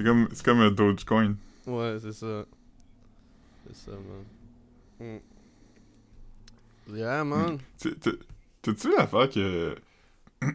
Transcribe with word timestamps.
C'est 0.00 0.06
comme, 0.06 0.28
c'est 0.32 0.42
comme 0.46 0.60
un 0.60 0.70
Dogecoin. 0.70 1.34
Ouais, 1.66 1.98
c'est 2.00 2.12
ça. 2.14 2.46
C'est 3.66 3.76
ça, 3.76 3.90
man. 4.98 5.18
Mm. 6.88 6.96
Yeah, 6.96 7.22
man. 7.22 7.58
Tu- 7.78 7.94
tu- 7.98 8.18
T'as-tu 8.62 8.88
l'affaire 8.96 9.28
que 9.28 9.74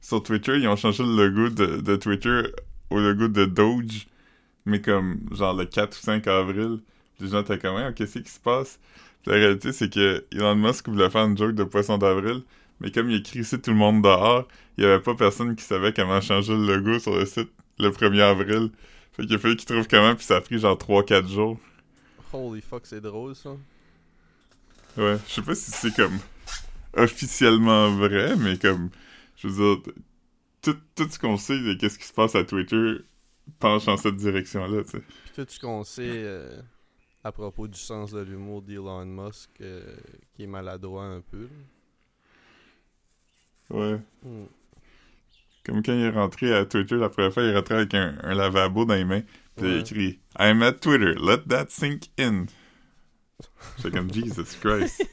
sur 0.00 0.24
Twitter, 0.24 0.58
ils 0.58 0.66
ont 0.66 0.74
changé 0.74 1.04
le 1.04 1.28
logo 1.28 1.50
de, 1.54 1.80
de 1.80 1.94
Twitter 1.96 2.42
au 2.90 2.98
logo 2.98 3.28
de 3.28 3.44
Doge, 3.44 4.08
mais 4.66 4.80
comme 4.80 5.20
genre 5.30 5.54
le 5.54 5.66
4 5.66 5.96
ou 5.96 6.00
5 6.00 6.26
avril. 6.26 6.80
Les 7.20 7.28
gens 7.28 7.42
étaient 7.42 7.58
comme, 7.58 7.94
qu'est-ce 7.94 8.18
qui 8.18 8.28
se 8.30 8.40
passe? 8.40 8.80
Puis 9.22 9.30
la 9.30 9.38
réalité, 9.38 9.72
c'est 9.72 9.92
que 9.92 10.24
Elon 10.32 10.56
Musk 10.56 10.88
voulait 10.88 11.10
faire 11.10 11.26
une 11.26 11.38
joke 11.38 11.54
de 11.54 11.62
poisson 11.64 11.96
d'avril, 11.96 12.42
mais 12.80 12.90
comme 12.90 13.08
il 13.08 13.18
a 13.18 13.22
crissé 13.22 13.60
tout 13.60 13.70
le 13.70 13.76
monde 13.76 14.02
dehors, 14.02 14.48
il 14.78 14.82
y 14.84 14.86
avait 14.86 14.98
pas 15.00 15.14
personne 15.14 15.54
qui 15.54 15.62
savait 15.64 15.92
comment 15.92 16.20
changer 16.20 16.56
le 16.56 16.76
logo 16.76 16.98
sur 16.98 17.14
le 17.16 17.24
site 17.26 17.50
le 17.80 17.90
1er 17.90 18.22
avril. 18.22 18.70
Fait 19.12 19.24
qu'il 19.26 19.34
a 19.34 19.38
fallu 19.38 19.56
qu'il 19.56 19.66
trouve 19.66 19.88
comment, 19.88 20.14
puis 20.14 20.24
ça 20.24 20.36
a 20.36 20.40
pris 20.40 20.58
genre 20.58 20.76
3-4 20.76 21.28
jours. 21.28 21.58
Holy 22.32 22.60
fuck, 22.60 22.86
c'est 22.86 23.00
drôle, 23.00 23.34
ça. 23.34 23.50
Ouais, 24.96 25.16
je 25.26 25.32
sais 25.32 25.42
pas 25.42 25.54
si 25.54 25.70
c'est 25.70 25.94
comme 25.94 26.18
officiellement 26.96 27.90
vrai, 27.90 28.36
mais 28.36 28.58
comme, 28.58 28.90
je 29.36 29.48
veux 29.48 29.76
dire, 29.76 29.92
tout, 30.62 30.76
tout 30.94 31.08
ce 31.10 31.18
qu'on 31.18 31.36
sait 31.36 31.58
de 31.58 31.74
qu'est-ce 31.74 31.98
qui 31.98 32.06
se 32.06 32.12
passe 32.12 32.34
à 32.34 32.44
Twitter 32.44 32.96
penche 33.58 33.88
en 33.88 33.96
cette 33.96 34.16
direction-là, 34.16 34.84
tu 34.84 34.90
sais. 34.90 35.02
Tout 35.34 35.46
ce 35.48 35.58
qu'on 35.58 35.84
sait 35.84 36.22
euh, 36.24 36.60
à 37.24 37.32
propos 37.32 37.66
du 37.66 37.78
sens 37.78 38.12
de 38.12 38.20
l'humour 38.20 38.62
d'Elon 38.62 39.06
Musk, 39.06 39.50
euh, 39.60 39.96
qui 40.34 40.44
est 40.44 40.48
maladroit 40.48 41.04
un 41.04 41.20
peu. 41.20 41.48
là. 43.70 43.76
Ouais. 43.76 44.00
Mm. 44.24 44.46
Comme 45.64 45.82
quand 45.82 45.92
il 45.92 46.00
est 46.00 46.10
rentré 46.10 46.54
à 46.54 46.64
Twitter 46.64 46.96
la 46.96 47.08
première 47.10 47.32
fois, 47.32 47.42
il 47.42 47.50
est 47.50 47.56
rentré 47.56 47.74
avec 47.74 47.94
un, 47.94 48.16
un 48.22 48.34
lavabo 48.34 48.84
dans 48.84 48.94
les 48.94 49.04
mains, 49.04 49.22
puis 49.56 49.66
il 49.66 49.74
a 49.74 49.78
écrit 49.78 50.20
I'm 50.38 50.62
at 50.62 50.74
Twitter, 50.74 51.14
let 51.20 51.42
that 51.48 51.66
sink 51.68 52.04
in. 52.18 52.46
J'étais 53.76 53.90
comme 53.90 54.10
Jesus 54.14 54.56
Christ. 54.60 55.04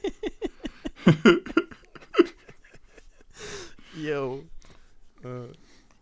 Yo! 3.98 4.44
Euh, 5.26 5.48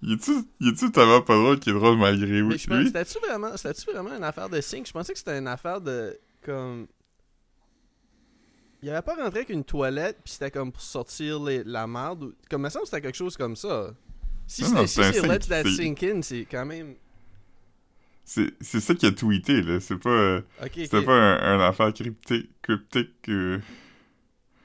Il 0.01 0.17
il 0.59 0.67
est-tu 0.69 0.91
tellement 0.91 1.21
pas 1.21 1.35
drôle 1.35 1.59
qu'il 1.59 1.73
est 1.73 1.79
drôle 1.79 1.97
malgré 1.97 2.27
lui? 2.41 2.59
c'était-tu 2.59 3.19
vraiment, 3.19 3.51
vraiment 3.87 4.15
une 4.15 4.23
affaire 4.23 4.49
de 4.49 4.61
sync? 4.61 4.87
Je 4.87 4.91
pensais 4.91 5.13
que 5.13 5.19
c'était 5.19 5.39
une 5.39 5.47
affaire 5.47 5.81
de, 5.81 6.19
comme... 6.43 6.87
Il 8.81 8.89
avait 8.89 9.01
pas 9.01 9.15
rentré 9.15 9.39
avec 9.39 9.49
une 9.49 9.63
toilette, 9.63 10.19
puis 10.23 10.33
c'était 10.33 10.51
comme 10.51 10.71
pour 10.71 10.81
sortir 10.81 11.41
les, 11.41 11.63
la 11.63 11.87
merde. 11.87 12.33
Comme, 12.49 12.61
me 12.61 12.69
semble 12.69 12.83
que 12.83 12.89
c'était 12.89 13.01
quelque 13.01 13.15
chose 13.15 13.35
comme 13.35 13.55
ça. 13.55 13.95
Si 14.47 14.63
si 14.63 14.71
c'est 14.87 14.87
sync, 14.87 15.27
Let 15.27 15.39
That 15.39 15.63
Sink 15.65 16.03
In, 16.03 16.21
c'est 16.21 16.45
quand 16.49 16.65
même... 16.65 16.95
C'est 18.23 18.53
c'est 18.59 18.79
ça 18.79 18.95
qu'il 18.95 19.07
a 19.09 19.11
tweeté, 19.11 19.61
là. 19.61 19.79
C'est 19.79 19.97
pas... 19.97 20.09
euh, 20.09 20.41
C'était 20.73 21.03
pas 21.03 21.13
un, 21.13 21.59
un 21.59 21.67
affaire 21.67 21.93
cryptique, 21.93 22.49
cryptique 22.61 23.13
euh. 23.29 23.59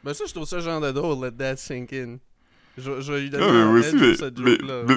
Ben 0.02 0.14
ça, 0.14 0.24
je 0.26 0.32
trouve 0.32 0.46
ça 0.46 0.60
genre 0.60 0.80
de 0.80 0.90
drôle, 0.92 1.24
Let 1.26 1.32
That 1.32 1.56
Sink 1.56 1.92
In. 1.92 2.18
Je, 2.78 3.00
je 3.00 3.12
vais 3.12 3.20
lui 3.20 3.30
donner 3.30 3.44
Ah, 3.46 3.70
mais 3.72 3.80
aussi, 3.80 4.16
cette 4.16 4.38
mais, 4.38 4.52
joke-là. 4.52 4.84
mais, 4.88 4.94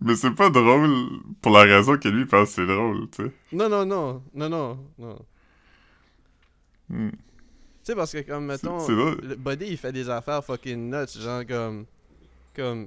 mais 0.00 0.14
c'est 0.14 0.30
pas 0.30 0.50
drôle 0.50 1.08
pour 1.42 1.52
la 1.52 1.62
raison 1.62 1.98
que 1.98 2.08
lui 2.08 2.24
pense 2.26 2.50
que 2.50 2.54
c'est 2.54 2.66
drôle, 2.66 3.08
tu 3.10 3.24
sais. 3.24 3.32
Non, 3.50 3.68
non, 3.68 3.84
non, 3.84 4.22
non, 4.34 4.48
non, 4.48 4.78
non. 4.98 5.18
Hmm. 6.88 7.10
Tu 7.10 7.16
sais, 7.82 7.94
parce 7.96 8.12
que 8.12 8.18
comme, 8.20 8.46
mettons, 8.46 8.78
c'est 8.78 8.94
drôle. 8.94 9.18
le 9.22 9.34
Buddy, 9.34 9.66
il 9.70 9.76
fait 9.76 9.92
des 9.92 10.08
affaires 10.08 10.44
fucking 10.44 10.88
nuts, 10.90 11.20
genre 11.20 11.44
comme... 11.46 11.86
Comme... 12.54 12.86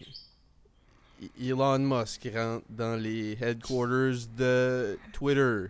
Elon 1.41 1.79
Musk 1.79 2.29
rentre 2.33 2.65
dans 2.69 2.95
les 2.95 3.37
headquarters 3.41 4.27
de 4.37 4.97
Twitter. 5.13 5.65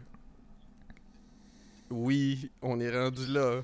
Oui, 1.92 2.50
on 2.62 2.80
est 2.80 2.92
rendu 2.92 3.26
là. 3.28 3.62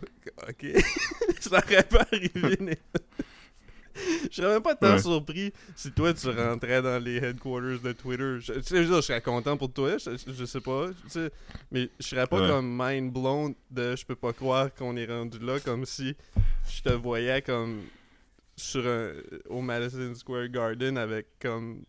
Ok. 0.49 0.65
Ça 1.39 1.57
aurait 1.63 1.83
pas 1.83 2.07
arrivé. 2.11 2.77
Je 4.29 4.35
serais 4.35 4.53
même 4.55 4.61
pas 4.63 4.75
tant 4.75 4.93
Ouais. 4.93 4.99
surpris 4.99 5.53
si 5.75 5.91
toi 5.91 6.13
tu 6.13 6.27
rentrais 6.29 6.81
dans 6.81 7.01
les 7.01 7.17
headquarters 7.17 7.79
de 7.79 7.91
Twitter. 7.93 8.37
Je, 8.39 8.53
tu 8.53 8.63
sais, 8.63 8.83
je 8.83 8.99
serais 9.01 9.21
content 9.21 9.55
pour 9.55 9.71
toi, 9.71 9.97
je, 9.99 10.09
je 10.27 10.45
sais 10.45 10.59
pas. 10.59 10.87
tu 11.03 11.09
sais, 11.09 11.31
mais 11.71 11.89
je 11.99 12.07
serais 12.07 12.27
pas 12.27 12.41
Ouais. 12.41 12.47
comme 12.49 12.75
mind 12.77 13.13
blown 13.13 13.53
de 13.71 13.95
je 13.95 14.05
peux 14.05 14.15
pas 14.15 14.33
croire 14.33 14.73
qu'on 14.73 14.97
est 14.97 15.05
rendu 15.05 15.37
là 15.39 15.59
comme 15.59 15.85
si 15.85 16.15
je 16.69 16.81
te 16.81 16.93
voyais 16.93 17.41
comme 17.43 17.83
sur 18.57 18.85
un, 18.87 19.11
au 19.49 19.61
Madison 19.61 20.13
Square 20.15 20.47
Garden 20.49 20.97
avec 20.97 21.27
comme 21.41 21.83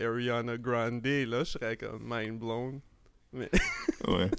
Ariana 0.00 0.56
Grande 0.56 1.04
là 1.06 1.44
je 1.44 1.50
serais 1.50 1.76
comme 1.76 2.00
mind 2.04 2.38
blown 2.38 2.80
mais 3.32 3.50
Ouais. 4.08 4.30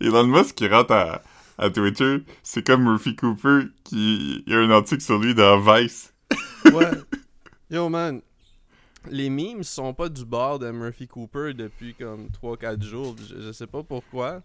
Elon 0.00 0.26
Musk 0.26 0.54
qui 0.54 0.68
rentre 0.68 0.92
à, 0.92 1.22
à 1.58 1.70
Twitter, 1.70 2.18
c'est 2.44 2.64
comme 2.64 2.84
Murphy 2.84 3.16
Cooper 3.16 3.62
qui... 3.82 4.44
Il 4.46 4.52
y 4.52 4.54
a 4.56 4.60
un 4.60 4.70
article 4.70 5.02
sur 5.02 5.18
lui 5.18 5.34
dans 5.34 5.58
Vice. 5.60 6.12
ouais 6.72 6.90
yo 7.70 7.88
man 7.88 8.20
les 9.10 9.30
memes 9.30 9.62
sont 9.64 9.94
pas 9.94 10.08
du 10.08 10.24
bord 10.24 10.58
de 10.58 10.70
Murphy 10.70 11.06
Cooper 11.08 11.54
depuis 11.54 11.94
comme 11.94 12.28
3-4 12.42 12.82
jours 12.82 13.16
je, 13.18 13.40
je 13.40 13.52
sais 13.52 13.66
pas 13.66 13.82
pourquoi 13.82 14.42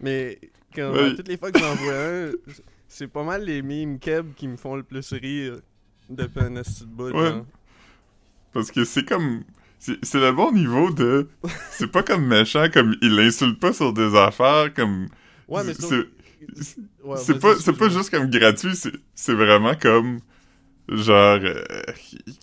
mais 0.00 0.38
comme 0.74 0.94
Ouais. 0.94 1.14
toutes 1.16 1.28
les 1.28 1.36
fois 1.36 1.50
que 1.52 1.58
j'en 1.58 1.74
vois 1.74 1.94
un 1.94 2.32
c'est 2.88 3.08
pas 3.08 3.24
mal 3.24 3.44
les 3.44 3.62
memes 3.62 3.98
Keb 3.98 4.34
qui 4.34 4.48
me 4.48 4.56
font 4.56 4.76
le 4.76 4.82
plus 4.82 5.12
rire 5.12 5.58
depuis 6.08 6.40
un 6.40 6.50
de 6.50 6.84
bout 6.86 7.10
Ouais. 7.12 7.42
Parce 8.52 8.70
que 8.70 8.84
c'est 8.84 9.04
comme... 9.04 9.44
C'est 9.78 10.14
le 10.14 10.32
bon 10.32 10.52
niveau 10.52 10.90
de... 10.90 11.28
C'est 11.70 11.90
pas 11.92 12.02
comme 12.02 12.26
méchant, 12.26 12.66
comme 12.72 12.96
il 13.02 13.14
l'insulte 13.14 13.60
pas 13.60 13.72
sur 13.72 13.92
des 13.92 14.16
affaires, 14.16 14.72
comme... 14.74 15.08
ouais 15.48 15.62
mais 15.64 15.74
c'est- 15.74 16.06
ouais, 17.04 17.16
c'est 17.16 17.38
pas, 17.38 17.56
c'est 17.56 17.72
pas 17.76 17.88
juste 17.88 18.10
comme 18.10 18.30
gratuit, 18.30 18.74
c'est, 18.74 18.92
vraiment 19.34 19.74
comme 19.74 20.20
genre 20.88 21.38
euh, 21.42 21.62
il- 22.12 22.34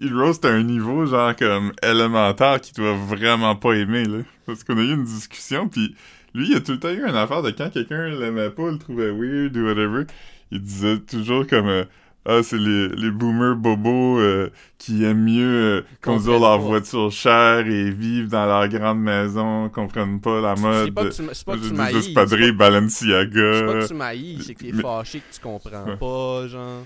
il 0.00 0.14
roast 0.14 0.44
à 0.44 0.48
un 0.50 0.62
niveau 0.62 1.06
genre 1.06 1.34
comme 1.34 1.72
élémentaire 1.82 2.60
qu'il 2.60 2.74
doit 2.74 2.94
vraiment 2.94 3.56
pas 3.56 3.72
aimer 3.72 4.04
là. 4.04 4.18
Parce 4.44 4.62
qu'on 4.64 4.76
a 4.78 4.82
eu 4.82 4.92
une 4.94 5.04
discussion 5.04 5.68
puis 5.68 5.96
lui 6.36 6.48
il 6.50 6.56
a 6.56 6.60
tout 6.60 6.72
le 6.72 6.78
temps 6.78 6.90
eu 6.90 7.00
une 7.08 7.16
affaire 7.16 7.42
de 7.42 7.50
quand 7.50 7.70
quelqu'un 7.70 8.08
l'aimait 8.08 8.50
pas, 8.50 8.70
le 8.70 8.78
trouvait 8.78 9.10
weird 9.10 9.56
ou 9.56 9.64
whatever, 9.66 10.04
il 10.50 10.60
disait 10.60 10.98
toujours 10.98 11.46
comme 11.46 11.66
euh, 11.68 11.84
ah 12.28 12.42
c'est 12.42 12.58
les, 12.58 12.88
les 12.88 13.10
boomers 13.12 13.54
bobos 13.54 14.18
euh, 14.18 14.50
qui 14.78 15.04
aiment 15.04 15.24
mieux 15.24 15.44
euh, 15.44 15.82
conduire 16.02 16.40
leur 16.40 16.58
pas. 16.58 16.64
voiture 16.64 17.12
chère 17.12 17.66
et 17.66 17.90
vivre 17.90 18.28
dans 18.28 18.46
leur 18.46 18.68
grande 18.68 19.00
maison, 19.00 19.68
comprennent 19.68 20.20
pas 20.20 20.40
la 20.40 20.56
C'est 20.56 20.62
mode. 20.62 20.94
pas 20.94 21.04
que 21.04 21.08
tu, 21.10 21.22
c'est 21.32 21.44
pas 21.46 21.52
que 21.54 21.58
tu 21.60 21.68
c'est 21.68 21.74
pas- 21.76 21.90
c'est 22.02 22.14
pas 22.14 22.26
que 22.26 23.86
tu 23.86 23.94
m'haïs, 23.94 24.42
c'est 24.44 24.54
que 24.54 24.60
t'es 24.64 24.72
mais- 24.72 24.82
fâché 24.82 25.20
que 25.20 25.34
tu 25.34 25.40
comprends 25.40 25.84
Ouais. 25.86 25.96
pas, 25.96 26.48
genre. 26.48 26.84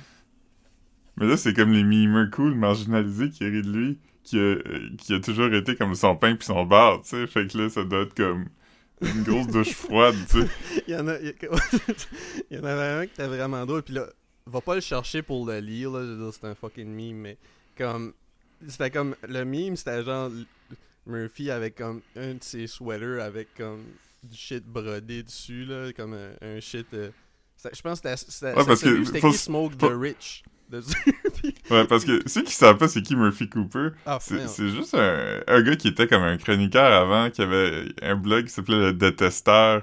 Mais 1.16 1.26
là, 1.26 1.36
c'est 1.36 1.54
comme 1.54 1.72
les 1.72 1.84
memers 1.84 2.30
cool 2.30 2.54
marginalisés 2.54 3.30
qui 3.30 3.44
rient 3.44 3.62
de 3.62 3.70
lui, 3.72 3.98
qui 4.24 4.38
a, 4.38 4.56
qui 4.98 5.14
a 5.14 5.20
toujours 5.20 5.52
été 5.54 5.74
comme 5.74 5.94
son 5.94 6.16
pain 6.16 6.34
puis 6.34 6.46
son 6.46 6.64
bar, 6.64 7.00
tu 7.02 7.08
sais. 7.10 7.26
Fait 7.26 7.46
que 7.46 7.56
là, 7.58 7.68
ça 7.68 7.84
doit 7.84 8.02
être 8.02 8.14
comme 8.14 8.44
une 9.00 9.22
grosse 9.22 9.46
douche 9.48 9.72
froide, 9.74 10.16
tu 10.30 10.40
sais. 10.42 10.48
Il 10.88 10.94
y 10.94 10.96
en 10.96 11.08
a, 11.08 11.18
il 11.18 11.26
y, 11.26 11.28
a- 11.30 11.34
il 12.50 12.56
y 12.56 12.60
en 12.60 12.64
avait 12.64 13.02
un 13.02 13.06
qui 13.06 13.12
était 13.14 13.26
vraiment 13.26 13.64
drôle, 13.66 13.82
puis 13.82 13.94
là, 13.94 14.06
va 14.46 14.60
pas 14.60 14.74
le 14.74 14.80
chercher 14.80 15.22
pour 15.22 15.46
le 15.46 15.58
lire, 15.60 15.90
là, 15.90 16.00
je 16.00 16.12
veux 16.12 16.24
dire, 16.24 16.34
c'est 16.34 16.46
un 16.46 16.54
fucking 16.54 16.86
meme, 16.88 17.16
mais 17.16 17.36
comme, 17.76 18.12
c'était 18.68 18.90
comme, 18.90 19.14
le 19.26 19.44
meme, 19.44 19.76
c'était 19.76 20.02
genre 20.04 20.30
Murphy 21.06 21.50
avec 21.50 21.76
comme 21.76 22.02
un 22.16 22.34
de 22.34 22.42
ses 22.42 22.66
sweaters 22.66 23.22
avec 23.22 23.48
comme 23.56 23.84
du 24.22 24.36
shit 24.36 24.64
brodé 24.64 25.22
dessus, 25.22 25.64
là, 25.64 25.92
comme 25.92 26.12
un, 26.14 26.32
un 26.42 26.60
shit, 26.60 26.86
euh, 26.92 27.10
je 27.72 27.80
pense 27.80 28.00
que 28.00 28.14
c'était, 28.16 28.54
Ouais, 28.54 28.64
parce 28.66 28.80
c'était 28.80 29.20
que 29.20 29.30
qui 29.30 29.38
Smoke 29.38 29.76
the 29.76 29.91
Rich. 29.92 30.42
Ouais, 31.70 31.86
parce 31.86 32.04
que 32.04 32.28
ceux 32.28 32.42
qui 32.42 32.52
savent 32.52 32.76
pas 32.78 32.88
c'est 32.88 33.02
qui 33.02 33.16
Murphy 33.16 33.48
Cooper, 33.48 33.88
ah, 34.06 34.18
c'est 34.48 34.68
juste 34.68 34.94
un, 34.94 35.40
un 35.46 35.62
gars 35.62 35.76
qui 35.76 35.88
était 35.88 36.06
comme 36.06 36.22
un 36.22 36.36
chroniqueur 36.36 36.92
avant, 36.92 37.30
qui 37.30 37.42
avait 37.42 37.86
un 38.02 38.16
blog 38.16 38.44
qui 38.46 38.50
s'appelait 38.52 38.76
Le 38.78 38.92
Détesteur. 38.92 39.82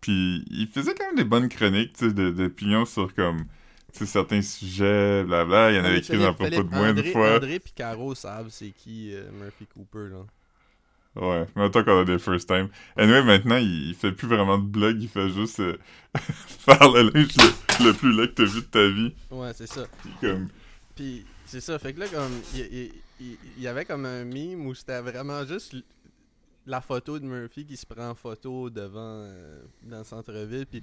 Puis 0.00 0.44
il 0.50 0.66
faisait 0.68 0.94
quand 0.94 1.06
même 1.06 1.16
des 1.16 1.24
bonnes 1.24 1.48
chroniques, 1.48 1.92
tu 1.94 2.08
sais, 2.08 2.12
de- 2.12 2.30
d'opinion 2.30 2.84
sur 2.84 3.14
comme, 3.14 3.44
certains 3.92 4.42
sujets, 4.42 5.22
blabla. 5.24 5.70
Il 5.70 5.76
y 5.76 5.80
en 5.80 5.84
avait 5.84 5.98
écrit 5.98 6.18
dans 6.18 6.34
propos 6.34 6.62
de 6.64 6.68
moi 6.74 6.88
une 6.90 6.96
fois. 7.12 7.36
André 7.36 7.58
pis 7.60 7.72
Caro 7.72 8.14
savent 8.14 8.48
c'est 8.50 8.70
qui 8.70 9.14
euh, 9.14 9.30
Murphy 9.40 9.66
Cooper, 9.66 10.08
là. 10.10 10.24
Ouais, 11.14 11.46
mais 11.54 11.64
autant 11.64 11.84
qu'on 11.84 12.00
a 12.00 12.04
des 12.04 12.18
first 12.18 12.48
time. 12.48 12.68
Anyway, 12.96 13.22
maintenant, 13.22 13.58
il, 13.58 13.94
fait 13.94 14.12
plus 14.12 14.28
vraiment 14.28 14.58
de 14.58 14.64
blog, 14.64 14.96
il 15.02 15.08
fait 15.08 15.28
juste 15.28 15.60
euh, 15.60 15.76
faire 16.16 16.90
le 16.90 17.10
linge 17.10 17.36
le, 17.36 17.86
le 17.86 17.92
plus 17.92 18.12
laid 18.12 18.28
que 18.28 18.34
t'as 18.34 18.44
vu 18.44 18.60
de 18.60 18.66
ta 18.66 18.88
vie. 18.88 19.14
Ouais, 19.30 19.52
c'est 19.54 19.66
ça. 19.66 19.84
Puis 20.00 20.10
comme, 20.20 20.48
Puis 20.94 21.26
c'est 21.44 21.60
ça, 21.60 21.78
fait 21.78 21.92
que 21.92 22.00
là, 22.00 22.06
comme, 22.08 22.32
il 22.54 22.90
y 23.58 23.66
avait 23.66 23.84
comme 23.84 24.06
un 24.06 24.24
meme 24.24 24.66
où 24.66 24.74
c'était 24.74 25.02
vraiment 25.02 25.44
juste 25.44 25.74
la 26.66 26.80
photo 26.80 27.18
de 27.18 27.26
Murphy 27.26 27.66
qui 27.66 27.76
se 27.76 27.86
prend 27.86 28.10
en 28.10 28.14
photo 28.14 28.70
devant, 28.70 29.24
euh, 29.26 29.62
dans 29.82 29.98
le 29.98 30.04
centre-ville, 30.04 30.66
puis 30.66 30.82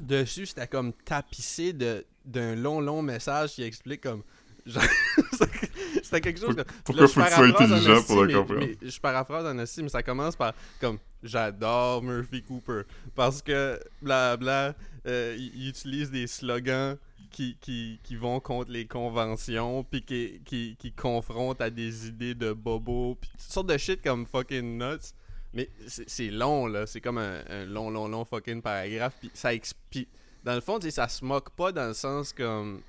dessus, 0.00 0.46
c'était 0.46 0.66
comme 0.66 0.92
tapissé 0.92 1.72
d'un 1.72 2.54
long, 2.54 2.80
long 2.80 3.02
message 3.02 3.54
qui 3.54 3.62
explique 3.62 4.02
comme, 4.02 4.22
genre, 4.66 4.82
C'était 6.06 6.20
quelque 6.20 6.40
chose 6.40 6.54
Pour- 6.54 6.64
que. 6.64 6.72
Pourquoi 6.84 7.02
Là, 7.02 7.08
faut 7.08 7.20
que 7.20 7.26
tu 7.28 7.34
sois 7.34 7.46
intelligent 7.46 8.02
pour 8.04 8.22
le 8.24 8.34
comprendre? 8.34 8.60
mais 8.60 8.76
je 8.88 9.00
paraphrase 9.00 9.44
en 9.46 9.58
esti, 9.58 9.82
mais 9.82 9.88
ça 9.88 10.02
commence 10.02 10.36
par 10.36 10.52
comme 10.80 10.98
j'adore 11.22 12.02
Murphy 12.02 12.42
Cooper 12.42 12.82
parce 13.14 13.42
que 13.42 13.78
blabla, 14.02 14.74
euh, 15.06 15.34
il, 15.38 15.52
il 15.62 15.68
utilise 15.68 16.10
des 16.10 16.26
slogans 16.26 16.96
qui, 17.30 17.56
qui, 17.60 17.98
qui 18.02 18.16
vont 18.16 18.40
contre 18.40 18.70
les 18.70 18.86
conventions 18.86 19.84
puis 19.84 20.02
qui, 20.02 20.40
qui, 20.44 20.76
qui 20.78 20.92
confrontent 20.92 21.60
à 21.60 21.70
des 21.70 22.06
idées 22.08 22.34
de 22.34 22.52
bobo 22.52 23.16
puis 23.20 23.30
toutes 23.32 23.40
sortes 23.52 23.66
de 23.68 23.76
shit 23.76 24.00
comme 24.02 24.26
fucking 24.26 24.78
nuts. 24.78 25.12
Mais 25.52 25.68
c'est 25.86 26.28
long 26.30 26.66
là, 26.66 26.86
c'est 26.86 27.00
comme 27.00 27.18
un, 27.18 27.40
un 27.48 27.64
long 27.64 27.90
long 27.90 28.08
long 28.08 28.24
fucking 28.24 28.62
paragraphe 28.62 29.14
puis 29.18 29.30
ça 29.34 29.52
explique. 29.54 30.08
Dans 30.44 30.54
le 30.54 30.60
fond, 30.60 30.78
ça 30.90 31.08
se 31.08 31.24
moque 31.24 31.50
pas 31.50 31.72
dans 31.72 31.88
le 31.88 31.94
sens 31.94 32.32
comme 32.32 32.80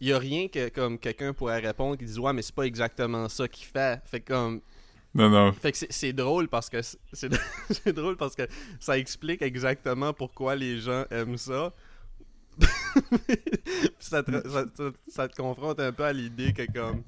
il 0.00 0.08
y 0.08 0.12
a 0.12 0.18
rien 0.18 0.48
que 0.48 0.68
comme 0.70 0.98
quelqu'un 0.98 1.32
pourrait 1.32 1.60
répondre 1.60 1.96
qui 1.98 2.04
dit 2.04 2.18
ouais 2.18 2.32
mais 2.32 2.42
c'est 2.42 2.54
pas 2.54 2.64
exactement 2.66 3.28
ça 3.28 3.46
qu'il 3.48 3.66
fait 3.66 4.00
fait 4.06 4.20
que, 4.20 4.32
comme 4.32 4.60
Non, 5.14 5.28
non. 5.28 5.52
fait 5.52 5.72
que 5.72 5.78
c'est- 5.90 6.12
drôle 6.12 6.48
parce 6.48 6.68
que 6.70 6.80
c'est- 7.12 7.92
drôle 7.92 8.16
parce 8.16 8.34
que 8.34 8.42
ça 8.78 8.96
explique 8.98 9.42
exactement 9.42 10.12
pourquoi 10.12 10.56
les 10.56 10.78
gens 10.80 11.04
aiment 11.10 11.36
ça 11.38 11.72
ça, 13.98 14.22
te, 14.22 14.32
ça, 14.48 14.64
ça- 14.76 14.90
ça 15.08 15.28
te 15.28 15.36
confronte 15.36 15.80
un 15.80 15.92
peu 15.92 16.04
à 16.04 16.12
l'idée 16.12 16.52
que 16.52 16.70
comme 16.72 17.02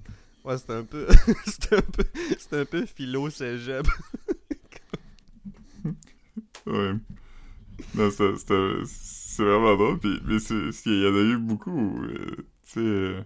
ouais 0.44 0.56
c'est 0.58 0.70
un 0.70 0.84
peu 0.84 1.06
c'est 1.46 1.72
un 1.74 1.82
peu 1.82 2.04
c'est 2.38 2.60
un 2.60 2.64
peu 2.64 2.86
philo 2.86 3.28
cégep 3.30 3.86
Ouais. 6.66 6.92
Non, 7.94 8.10
c'est 8.10 9.42
vraiment 9.42 9.74
drôle. 9.76 9.98
Puis, 9.98 10.20
mais 10.24 10.36
il 10.36 11.02
y 11.02 11.06
en 11.08 11.14
a 11.14 11.20
eu 11.34 11.38
beaucoup. 11.38 12.02
euh, 12.04 12.36
sais, 12.72 12.80
euh, 12.80 13.20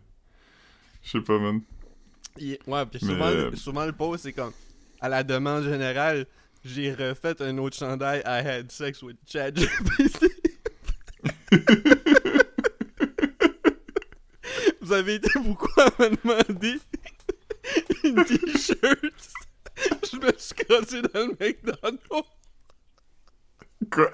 je 1.03 1.11
sais 1.11 1.21
pas, 1.21 1.39
man. 1.39 1.61
Il- 2.39 2.59
ouais 2.67 2.87
puis 2.87 3.01
souvent, 3.01 3.27
euh, 3.29 3.51
souvent 3.57 3.87
le 3.87 3.93
post 3.93 4.25
c'est 4.25 4.33
comme 4.33 4.53
à 5.01 5.09
la 5.09 5.23
demande 5.23 5.65
générale 5.65 6.27
j'ai 6.65 6.93
refait 6.93 7.41
un 7.43 7.57
autre 7.59 7.77
chandail 7.77 8.21
I 8.27 8.47
had 8.47 8.71
sex 8.71 9.03
with 9.03 9.17
ChatGPT 9.27 10.27
Vous 14.81 14.93
avez 14.93 15.15
été 15.17 15.29
beaucoup 15.41 15.69
à 15.81 15.87
me 15.99 16.17
demander 16.17 16.79
une 18.05 18.25
t-shirt. 18.25 19.15
Je 20.11 20.17
me 20.19 20.33
suis 20.39 20.55
crossé 20.65 21.03
dans 21.03 21.27
le 21.27 21.37
McDonald's. 21.41 22.03
Quoi? 23.91 24.11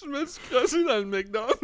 Je 0.00 0.06
me 0.06 0.26
suis 0.26 0.40
crossé 0.50 0.84
dans 0.84 0.98
le 0.98 1.04
McDonald's. 1.04 1.58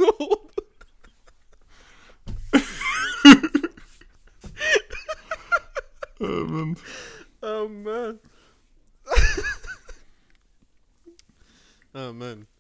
Ah, 6.21 6.45
man. 6.49 6.75
Oh 7.43 7.69
man. 7.69 8.19
oh 11.95 12.13
man. 12.13 12.45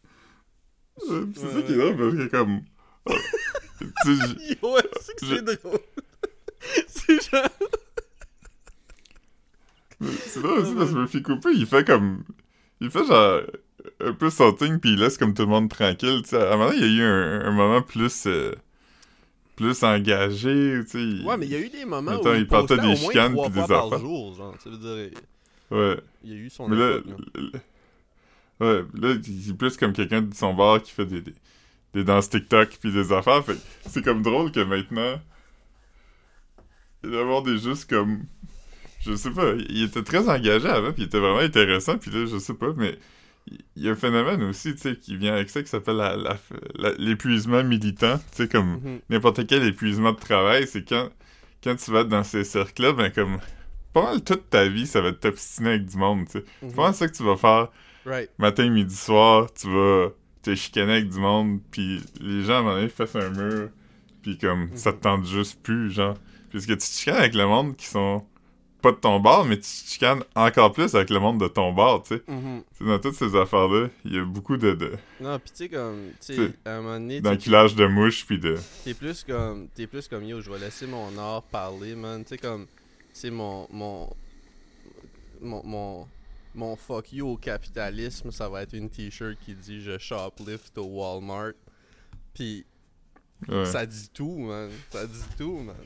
Euh, 1.10 1.26
C'est 1.34 1.52
ça 1.52 1.60
qui 1.62 1.72
est 1.72 1.76
drôle 1.76 1.96
parce 1.98 2.14
que, 2.14 2.26
comme. 2.30 2.60
ah, 3.06 3.12
tu 4.02 4.16
sais, 4.16 4.26
j- 4.28 4.56
Yo, 4.62 4.78
est-ce 4.78 5.12
que 5.12 5.26
c'est 5.26 5.42
drôle? 5.62 5.78
C'est 6.88 7.30
genre. 7.30 7.48
c'est 10.00 10.40
drôle 10.40 10.58
aussi 10.60 10.74
parce 10.74 10.90
que 10.90 10.94
Murphy 10.96 11.22
Cooper, 11.22 11.50
il 11.54 11.66
fait 11.66 11.84
comme. 11.86 12.24
Il 12.80 12.90
fait 12.90 13.04
genre. 13.04 13.42
Un 14.00 14.14
peu 14.14 14.30
son 14.30 14.52
thing, 14.54 14.78
puis 14.80 14.92
il 14.94 14.98
laisse 14.98 15.18
comme 15.18 15.34
tout 15.34 15.42
le 15.42 15.48
monde 15.48 15.68
tranquille. 15.68 16.22
Tu 16.22 16.30
sais, 16.30 16.40
à 16.40 16.54
un 16.54 16.56
moment, 16.56 16.72
il 16.72 16.80
y 16.80 16.84
a 16.84 16.86
eu 16.86 17.02
un, 17.02 17.44
un 17.46 17.52
moment 17.52 17.82
plus. 17.82 18.26
euh, 18.26 18.52
plus 19.56 19.82
engagé, 19.82 20.80
tu 20.84 20.88
sais. 20.90 21.02
il- 21.02 21.24
Ouais, 21.26 21.36
mais 21.38 21.46
il 21.46 21.52
y 21.52 21.56
a 21.56 21.60
eu 21.60 21.68
des 21.70 21.84
moments 21.84 22.12
Attends, 22.12 22.30
où 22.32 22.34
il 22.34 22.46
partait 22.46 22.76
des 22.78 22.94
chicanes 22.94 23.34
puis 23.34 23.48
des 23.50 23.54
fois 23.60 23.66
par 23.66 23.86
affaires. 23.86 23.98
jour, 24.00 24.34
genre. 24.36 24.54
Ça 24.62 24.70
veut 24.70 24.76
dire, 24.76 25.10
Ouais. 25.70 25.96
il 26.22 26.30
y 26.30 26.34
a 26.34 26.36
eu 26.36 26.50
son 26.50 26.68
Mais 26.68 26.76
là, 26.76 26.98
époque, 26.98 27.16
ouais, 28.60 28.84
là, 28.94 29.14
il 29.26 29.50
est 29.50 29.54
plus 29.54 29.76
comme 29.76 29.92
quelqu'un 29.92 30.22
de 30.22 30.34
son 30.34 30.54
bar 30.54 30.82
qui 30.82 30.92
fait 30.92 31.06
des, 31.06 31.22
des, 31.22 31.34
des 31.94 32.04
danses 32.04 32.28
TikTok 32.30 32.76
puis 32.80 32.92
des 32.92 33.12
affaires. 33.12 33.44
Fait 33.44 33.56
c'est 33.88 34.02
comme 34.04 34.22
drôle 34.22 34.52
que 34.52 34.60
maintenant, 34.60 35.20
il 37.02 37.10
doit 37.10 37.22
avoir 37.22 37.42
des 37.42 37.58
juste 37.58 37.88
comme, 37.88 38.24
je 39.00 39.14
sais 39.14 39.30
pas, 39.30 39.52
il 39.68 39.84
était 39.84 40.02
très 40.02 40.28
engagé 40.28 40.68
avant 40.68 40.92
puis 40.92 41.02
il 41.02 41.06
était 41.06 41.18
vraiment 41.18 41.38
intéressant 41.40 41.98
puis 41.98 42.10
là, 42.10 42.26
je 42.26 42.38
sais 42.38 42.54
pas, 42.54 42.72
mais 42.76 42.98
il 43.76 43.82
y 43.82 43.88
a 43.88 43.92
un 43.92 43.96
phénomène 43.96 44.42
aussi, 44.42 44.74
tu 44.74 44.80
sais, 44.80 44.96
qui 44.96 45.16
vient 45.16 45.34
avec 45.34 45.50
ça 45.50 45.62
qui 45.62 45.68
s'appelle 45.68 46.00
l'épuisement 46.98 47.62
militant, 47.62 48.18
tu 48.18 48.42
sais, 48.42 48.48
comme 48.48 48.80
Mhm. 48.82 49.00
n'importe 49.10 49.46
quel 49.46 49.62
épuisement 49.64 50.12
de 50.12 50.18
travail, 50.18 50.66
c'est 50.66 50.86
quand, 50.88 51.10
quand 51.62 51.76
tu 51.76 51.90
vas 51.90 52.04
dans 52.04 52.24
ces 52.24 52.44
cercles-là, 52.44 52.92
ben 52.92 53.10
comme, 53.10 53.38
pas 53.92 54.02
mal 54.02 54.22
toute 54.24 54.50
ta 54.50 54.68
vie, 54.68 54.86
ça 54.86 55.00
va 55.00 55.12
t'obstiner 55.12 55.70
avec 55.70 55.86
du 55.86 55.96
monde, 55.96 56.26
tu 56.26 56.32
sais. 56.32 56.38
Mhm. 56.62 56.68
C'est 56.70 56.76
pas 56.76 56.82
mal 56.82 56.94
ça 56.94 57.08
que 57.08 57.16
tu 57.16 57.22
vas 57.22 57.36
faire 57.36 57.68
Right. 58.04 58.30
matin, 58.38 58.68
midi, 58.70 58.94
soir, 58.94 59.52
tu 59.52 59.68
vas 59.68 60.10
te 60.42 60.54
chicaner 60.54 60.92
avec 60.92 61.08
du 61.08 61.18
monde, 61.18 61.60
puis 61.70 62.00
les 62.20 62.42
gens, 62.44 62.54
à 62.54 62.58
un 62.58 62.62
moment 62.62 62.74
donné, 62.76 62.88
fassent 62.88 63.16
un 63.16 63.30
mur, 63.30 63.70
puis 64.22 64.38
comme, 64.38 64.70
ça 64.74 64.92
te 64.92 65.00
tente 65.02 65.24
juste 65.26 65.60
plus, 65.62 65.90
genre. 65.90 66.16
Puisque 66.50 66.70
tu 66.70 66.76
te 66.78 66.84
chicanes 66.84 67.16
avec 67.16 67.34
le 67.34 67.46
monde 67.46 67.76
qui 67.76 67.86
sont 67.86 68.24
pas 68.82 68.92
de 68.92 68.96
ton 68.96 69.18
bord, 69.20 69.44
mais 69.44 69.56
tu 69.56 69.62
te 69.62 69.88
chicanes 69.90 70.22
encore 70.34 70.72
plus 70.72 70.94
avec 70.94 71.10
le 71.10 71.18
monde 71.18 71.40
de 71.40 71.48
ton 71.48 71.72
bord, 71.72 72.02
tu 72.02 72.16
sais. 72.16 72.22
Mhm. 72.28 72.62
Tu 72.72 72.78
sais, 72.78 72.84
Dans 72.84 72.98
toutes 72.98 73.14
ces 73.14 73.34
affaires-là, 73.36 73.88
il 74.04 74.14
y 74.14 74.18
a 74.18 74.24
beaucoup 74.24 74.56
de, 74.56 74.74
de 74.74 74.92
Non, 75.20 75.38
pis 75.38 75.50
tu 75.50 75.56
sais, 75.56 75.68
comme, 75.68 76.10
tu 76.20 76.26
sais, 76.26 76.32
T'sais, 76.34 76.52
à 76.64 76.76
un 76.76 76.80
moment 76.82 76.94
donné, 77.00 77.20
d'enculage 77.20 77.74
de 77.74 77.86
mouches, 77.86 78.24
puis 78.26 78.38
de... 78.38 78.56
t'es 78.84 78.94
plus 78.94 79.24
comme, 79.24 79.68
t'es 79.74 79.86
plus 79.86 80.06
comme, 80.08 80.24
yo, 80.24 80.40
je 80.40 80.50
vais 80.50 80.58
laisser 80.58 80.86
mon 80.86 81.16
art 81.18 81.42
parler, 81.42 81.94
man. 81.94 82.22
Tu 82.22 82.30
sais, 82.30 82.38
comme, 82.38 82.66
tu 82.66 82.72
sais, 83.12 83.30
mon, 83.30 83.66
mon, 83.70 84.08
mon, 85.40 85.62
mon, 85.64 86.08
mon 86.54 86.76
fuck 86.76 87.12
you 87.12 87.26
au 87.28 87.36
capitalisme, 87.36 88.30
ça 88.30 88.48
va 88.48 88.62
être 88.62 88.74
une 88.74 88.88
t-shirt 88.90 89.36
qui 89.44 89.54
dit 89.54 89.80
je 89.80 89.98
shoplift 89.98 90.76
au 90.78 90.84
Walmart. 90.84 91.52
Pis 92.34 92.64
Ouais. 93.48 93.66
ça 93.66 93.84
dit 93.84 94.08
tout, 94.14 94.38
man. 94.38 94.70
Ça 94.90 95.06
dit 95.06 95.20
tout, 95.36 95.58
man. 95.58 95.76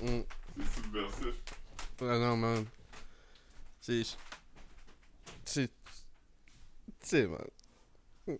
Mm. 0.00 0.20
C'est 0.56 0.82
subversif. 0.82 1.34
Ah 2.00 2.18
non, 2.18 2.36
man. 2.36 2.64
C'est. 3.80 4.02
C'est. 5.44 5.68
Tu 5.68 5.72
sais, 7.02 7.26
man. 7.26 8.38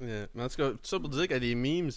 Yeah. 0.00 0.26
Mais 0.34 0.42
en 0.42 0.48
tout 0.48 0.56
cas, 0.56 0.70
tout 0.70 0.78
ça 0.82 0.98
pour 0.98 1.08
dire 1.08 1.28
que 1.28 1.34
les 1.34 1.54
memes. 1.54 1.90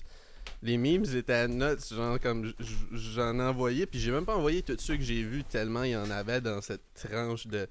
Les 0.62 0.78
memes 0.78 1.04
étaient 1.04 1.48
nuts, 1.50 1.76
genre 1.92 2.18
comme 2.22 2.54
j'en 2.92 3.38
ai 3.38 3.44
envoyé, 3.44 3.86
puis 3.86 4.00
j'ai 4.00 4.12
même 4.12 4.26
pas 4.26 4.38
envoyé 4.38 4.62
tous 4.62 4.78
ceux 4.80 4.96
que 4.96 5.04
j'ai 5.04 5.22
vus 5.22 5.44
tellement 5.44 5.84
il 5.84 5.92
y 5.92 5.96
en 5.96 6.10
avait 6.10 6.40
dans 6.40 6.62
cette 6.62 6.82
tranche 6.94 7.48
de. 7.48 7.68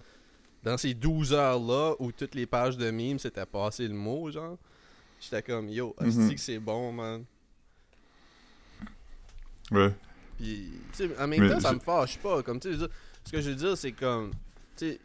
Dans 0.62 0.76
ces 0.76 0.92
12 0.94 1.32
heures-là 1.32 1.94
où 2.00 2.12
toutes 2.12 2.34
les 2.34 2.44
pages 2.44 2.76
de 2.76 2.90
memes 2.90 3.18
c'était 3.18 3.46
passé 3.46 3.88
le 3.88 3.94
mot, 3.94 4.30
genre. 4.30 4.58
J'étais 5.20 5.42
comme 5.42 5.68
yo, 5.70 5.94
Mhm. 6.00 6.06
est-ce 6.08 6.32
que 6.32 6.40
c'est 6.40 6.58
bon, 6.58 6.92
man? 6.92 7.24
Ouais. 9.70 9.92
Puis, 10.38 10.70
tu 10.96 11.08
sais, 11.08 11.10
en 11.18 11.26
même 11.26 11.48
temps, 11.48 11.60
ça 11.60 11.72
me 11.72 11.78
fâche 11.80 12.18
pas. 12.18 12.42
Comme, 12.42 12.60
tu 12.60 12.74
ce 12.74 13.32
que 13.32 13.40
je 13.40 13.50
veux 13.50 13.56
dire, 13.56 13.76
c'est 13.76 13.92
comme, 13.92 14.30
tu 14.76 14.86
sais, 14.90 15.00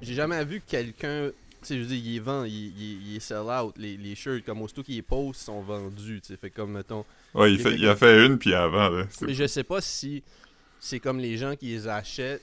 j'ai 0.00 0.14
jamais 0.14 0.42
vu 0.44 0.62
quelqu'un, 0.66 1.30
tu 1.60 1.66
sais, 1.66 1.74
je 1.76 1.80
veux 1.82 1.86
dire, 1.88 2.02
il 2.02 2.16
est 2.16 2.20
vend, 2.20 2.44
il, 2.44 3.12
il, 3.14 3.20
sell 3.20 3.38
out, 3.48 3.74
les, 3.76 3.96
les 3.96 4.14
shirts, 4.14 4.44
comme 4.44 4.62
aussitôt 4.62 4.82
qu'ils 4.82 4.94
les 4.96 5.02
postent, 5.02 5.40
sont 5.42 5.60
vendus, 5.60 6.20
tu 6.22 6.28
sais, 6.28 6.36
fait 6.36 6.50
comme, 6.50 6.72
mettons, 6.72 7.04
Ouais, 7.34 7.52
il, 7.52 7.58
fait, 7.60 7.74
il 7.74 7.86
a 7.86 7.94
fait 7.96 8.24
une, 8.24 8.38
puis 8.38 8.54
avant, 8.54 8.88
là. 8.88 9.04
mais 9.22 9.34
je 9.34 9.46
sais 9.46 9.64
pas 9.64 9.80
si 9.82 10.22
c'est 10.80 10.98
comme 11.00 11.18
les 11.18 11.36
gens 11.36 11.56
qui 11.56 11.66
les 11.66 11.86
achètent, 11.88 12.40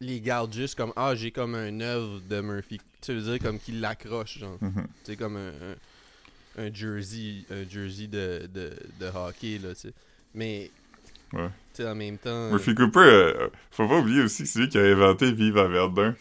les 0.00 0.20
gardent 0.20 0.52
juste 0.52 0.74
comme, 0.74 0.92
ah, 0.96 1.14
j'ai 1.14 1.30
comme 1.30 1.54
un 1.54 1.80
œuvre 1.80 2.20
de 2.28 2.40
Murphy, 2.40 2.80
tu 3.00 3.12
veux 3.14 3.20
dire, 3.22 3.38
comme 3.38 3.58
qu'ils 3.60 3.80
l'accrochent, 3.80 4.38
genre, 4.38 4.58
Mhm. 4.60 4.72
tu 4.74 4.88
sais, 5.04 5.16
comme 5.16 5.36
un, 5.36 5.52
un, 6.58 6.64
un 6.66 6.74
jersey, 6.74 7.44
un 7.50 7.68
jersey 7.68 8.06
de, 8.08 8.48
de, 8.52 8.72
de 8.98 9.06
hockey, 9.06 9.58
là, 9.62 9.74
tu 9.74 9.82
sais, 9.82 9.92
mais, 10.34 10.70
Ouais. 11.32 11.48
tu 11.74 11.82
sais, 11.82 11.88
en 11.88 11.94
même 11.94 12.18
temps... 12.18 12.50
Murphy 12.50 12.74
Cooper, 12.74 13.00
euh, 13.00 13.48
faut 13.70 13.86
pas 13.88 13.98
oublier 13.98 14.22
aussi 14.22 14.44
que 14.44 14.48
c'est 14.48 14.58
lui 14.60 14.68
qui 14.68 14.78
a 14.78 14.82
inventé 14.82 15.32
Vive 15.32 15.58
à 15.58 15.66
Verdun. 15.68 16.14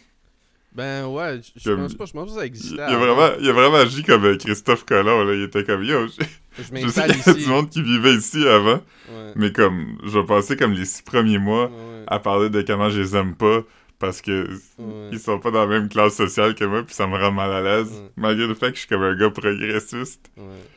Ben 0.74 1.06
ouais, 1.08 1.40
je- 1.56 1.64
Comme- 1.70 1.82
pense 1.84 1.94
pas, 1.96 2.06
je 2.06 2.12
pense 2.12 2.26
pas 2.28 2.34
que 2.34 2.40
ça 2.40 2.46
existait. 2.46 2.76
il 2.76 2.82
a 2.82 2.98
vraiment, 2.98 3.30
il 3.40 3.50
a 3.50 3.54
vraiment 3.54 3.78
agi 3.78 4.04
comme 4.04 4.26
euh, 4.26 4.36
Christophe 4.38 4.84
Colomb, 4.86 5.24
là. 5.24 5.34
Il 5.34 5.44
était 5.44 5.64
comme, 5.64 5.84
yo, 5.84 6.08
je, 6.08 6.14
Je 6.58 6.64
je 6.82 6.88
sais 6.90 7.08
qu'il 7.08 7.18
y 7.28 7.30
a 7.30 7.34
du 7.34 7.46
monde 7.48 7.70
qui 7.70 7.82
vivait 7.82 8.14
ici 8.16 8.46
avant, 8.46 8.82
Ouais, 9.10 9.32
mais 9.38 9.52
comme, 9.54 9.98
je 10.04 10.20
vais 10.20 10.26
passer 10.26 10.58
comme 10.58 10.74
les 10.74 10.84
six 10.86 11.02
premiers 11.02 11.38
mois 11.38 11.68
ouais, 11.68 12.04
à 12.08 12.20
parler 12.20 12.50
de 12.50 12.62
comment 12.62 12.90
je 12.90 13.00
les 13.00 13.16
aime 13.16 13.36
pas, 13.36 13.62
parce 14.00 14.22
que 14.22 14.50
ouais. 14.78 15.10
ils 15.14 15.20
sont 15.20 15.40
pas 15.40 15.52
dans 15.52 15.62
la 15.66 15.80
même 15.80 15.88
classe 15.88 16.16
sociale 16.16 16.56
que 16.56 16.66
moi, 16.66 16.84
puis 16.84 16.94
ça 16.94 17.08
me 17.08 17.16
rend 17.18 17.32
mal 17.32 17.54
à 17.54 17.62
l'aise, 17.62 18.04
malgré 18.18 18.46
le 18.46 18.54
fait 18.56 18.68
que 18.72 18.76
je 18.76 18.80
suis 18.80 18.90
comme 18.90 19.04
un 19.04 19.16
gars 19.16 19.30
progressiste. 19.30 20.30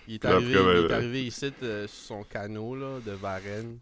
Il 0.06 0.14
est 0.14 0.24
arrivé, 0.24 0.54
après, 0.58 0.64
ben, 0.74 0.78
il 0.80 0.84
est 0.86 0.92
arrivé 0.94 1.24
ici 1.24 1.52
euh, 1.64 1.88
sur 1.88 2.16
son 2.16 2.22
canot 2.22 2.76
là, 2.76 2.98
de 3.04 3.10
Varennes. 3.12 3.78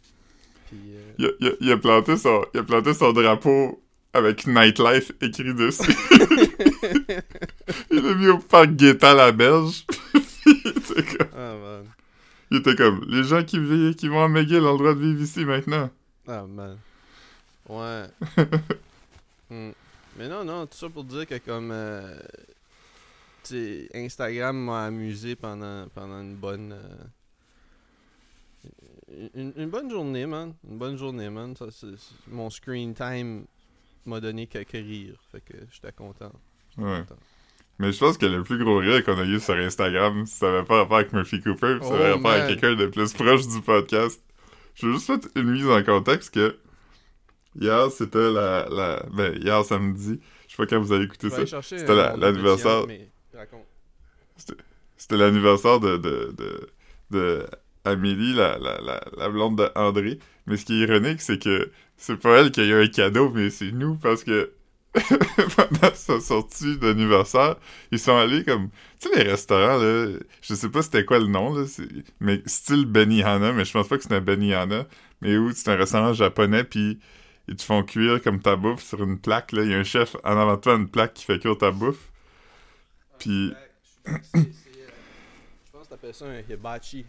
Puis, 0.68 0.78
euh, 0.94 1.12
Il 1.18 1.26
a, 1.26 1.30
il 1.40 1.46
a- 1.48 1.52
il 1.60 1.72
a 1.72 1.76
planté 1.76 2.16
son, 2.16 2.44
il 2.54 2.60
a 2.60 2.62
planté 2.62 2.94
son 2.94 3.12
drapeau 3.12 3.82
avec 4.12 4.46
Nightlife 4.46 5.12
écrit 5.20 5.54
dessus. 5.54 5.92
il 7.90 7.96
l'a 8.02 8.14
mis 8.14 8.28
au 8.28 8.38
parc 8.38 8.70
Guetta 8.70 9.14
la 9.14 9.32
Berge. 9.32 9.84
C'est 10.14 11.16
comme- 11.18 11.28
Ah 11.36 11.54
man. 11.60 11.84
Il 12.50 12.58
était 12.58 12.76
comme, 12.76 13.04
les 13.08 13.24
gens 13.24 13.42
qui, 13.42 13.58
qui 13.96 14.08
vont 14.08 14.22
à 14.22 14.28
McGill 14.28 14.58
ont 14.64 14.72
le 14.72 14.78
droit 14.78 14.94
de 14.94 15.00
vivre 15.00 15.20
ici 15.20 15.44
maintenant. 15.44 15.90
Ah, 16.28 16.44
man. 16.48 16.78
Ouais. 17.68 18.04
Hmm. 19.48 19.70
Mais 20.18 20.28
non, 20.28 20.44
non, 20.44 20.66
tout 20.66 20.76
ça 20.76 20.88
pour 20.88 21.04
dire 21.04 21.24
que 21.24 21.38
comme... 21.38 21.70
euh, 21.72 22.18
Instagram 23.94 24.56
m'a 24.56 24.86
amusé 24.86 25.36
pendant, 25.36 25.86
pendant 25.94 26.20
une 26.20 26.34
bonne... 26.34 26.72
euh, 26.72 27.04
une, 29.34 29.52
une 29.56 29.70
bonne 29.70 29.90
journée, 29.90 30.26
man. 30.26 30.54
Une 30.68 30.78
bonne 30.78 30.96
journée, 30.96 31.30
man. 31.30 31.54
Ça, 31.56 31.66
mon 32.28 32.50
screen 32.50 32.94
time 32.94 33.46
m'a 34.04 34.20
donné 34.20 34.46
quelques 34.46 34.72
rires. 34.72 35.20
Fait 35.32 35.40
que 35.40 35.54
j'étais 35.70 35.92
content. 35.92 36.32
J'étais 36.70 36.82
Ouais. 36.88 37.00
content. 37.00 37.20
Mais 37.78 37.92
je 37.92 37.98
pense 37.98 38.16
que 38.16 38.24
le 38.26 38.42
plus 38.42 38.62
gros 38.62 38.78
rire 38.78 39.04
qu'on 39.04 39.18
a 39.18 39.24
eu 39.24 39.38
sur 39.38 39.54
Instagram, 39.54 40.24
ça 40.26 40.48
avait 40.48 40.64
pas 40.64 40.78
rapport 40.78 40.96
avec 40.96 41.12
Murphy 41.12 41.40
Cooper, 41.42 41.78
ça 41.82 41.88
Oh, 41.90 41.94
avait 41.94 42.12
rapport 42.12 42.30
man. 42.30 42.40
avec 42.40 42.58
quelqu'un 42.58 42.74
de 42.74 42.86
plus 42.86 43.12
proche 43.12 43.46
du 43.46 43.60
podcast. 43.60 44.22
Je 44.74 44.86
veux 44.86 44.94
juste 44.94 45.06
faire 45.06 45.18
une 45.36 45.50
mise 45.50 45.66
en 45.68 45.82
contexte 45.82 46.32
que 46.32 46.56
hier, 47.54 47.90
c'était 47.90 48.30
la, 48.30 48.66
la... 48.70 49.02
Ben, 49.12 49.34
hier 49.42 49.62
samedi, 49.64 50.20
je 50.46 50.50
sais 50.52 50.56
pas 50.56 50.66
quand 50.66 50.80
vous 50.80 50.92
avez 50.92 51.04
écouté 51.04 51.28
Je 51.28 51.28
vais 51.28 51.34
ça, 51.34 51.36
aller 51.40 51.46
chercher 51.50 51.78
C'était 51.78 51.94
la- 51.94 52.12
bon 52.12 52.20
l'anniversaire. 52.20 52.86
mais 52.86 53.10
raconte. 53.34 53.66
c'était 54.96 55.16
l'anniversaire 55.18 55.78
de, 55.80 55.96
de, 55.98 56.34
de, 56.36 56.70
de 57.10 57.46
Amélie, 57.86 58.34
la, 58.34 58.58
la, 58.58 58.80
la, 58.82 59.00
la 59.16 59.28
blonde 59.28 59.56
de 59.58 59.70
André. 59.74 60.18
Mais 60.46 60.56
ce 60.56 60.64
qui 60.64 60.82
est 60.82 60.86
ironique, 60.86 61.20
c'est 61.20 61.42
que 61.42 61.70
c'est 61.96 62.16
pas 62.16 62.38
elle 62.40 62.50
qui 62.50 62.60
a 62.60 62.64
eu 62.64 62.82
un 62.84 62.86
cadeau, 62.88 63.30
mais 63.30 63.50
c'est 63.50 63.72
nous, 63.72 63.96
parce 63.96 64.22
que 64.24 64.52
pendant 65.56 65.94
sa 65.94 66.20
sortie 66.20 66.78
d'anniversaire, 66.78 67.56
ils 67.92 67.98
sont 67.98 68.16
allés 68.16 68.44
comme... 68.44 68.70
Tu 68.98 69.08
sais, 69.10 69.24
les 69.24 69.30
restaurants, 69.30 69.76
là, 69.76 70.18
je 70.40 70.54
sais 70.54 70.68
pas 70.70 70.82
c'était 70.82 71.04
quoi 71.04 71.18
le 71.18 71.26
nom, 71.26 71.54
là, 71.54 71.66
c'est- 71.66 71.88
mais 72.20 72.42
style 72.46 72.86
Benihana, 72.86 73.52
mais 73.52 73.64
je 73.66 73.72
pense 73.72 73.88
pas 73.88 73.96
que 73.98 74.02
c'était 74.04 74.20
Benihana, 74.20 74.86
mais 75.20 75.36
où 75.36 75.50
c'est 75.52 75.70
un 75.70 75.76
restaurant 75.76 76.12
japonais, 76.14 76.64
puis 76.64 76.98
ils 77.48 77.56
te 77.56 77.62
font 77.62 77.82
cuire 77.82 78.22
comme 78.22 78.40
ta 78.40 78.56
bouffe 78.56 78.82
sur 78.82 79.02
une 79.02 79.18
plaque, 79.20 79.52
là. 79.52 79.62
Il 79.64 79.70
y 79.70 79.74
a 79.74 79.78
un 79.78 79.84
chef 79.84 80.16
en 80.24 80.36
avant 80.38 80.56
de 80.56 80.60
toi, 80.60 80.74
une 80.76 80.88
plaque 80.88 81.14
qui 81.14 81.24
fait 81.24 81.38
cuire 81.38 81.58
ta 81.58 81.70
bouffe. 81.70 82.10
Puis- 83.18 83.52
Je 84.06 84.12
pense 85.72 85.84
que 85.84 85.88
t'appelles 85.90 86.14
ça 86.14 86.24
un 86.26 86.40
hibachi. 86.52 87.04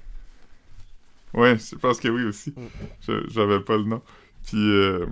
Ouais, 1.33 1.57
je 1.57 1.75
pense 1.75 1.99
que 1.99 2.07
oui 2.07 2.23
aussi. 2.23 2.51
Mm. 2.51 2.67
Je- 3.07 3.27
J'avais 3.29 3.59
pas 3.59 3.77
le 3.77 3.83
nom. 3.83 4.01
Puis, 4.45 4.57
euh, 4.57 5.05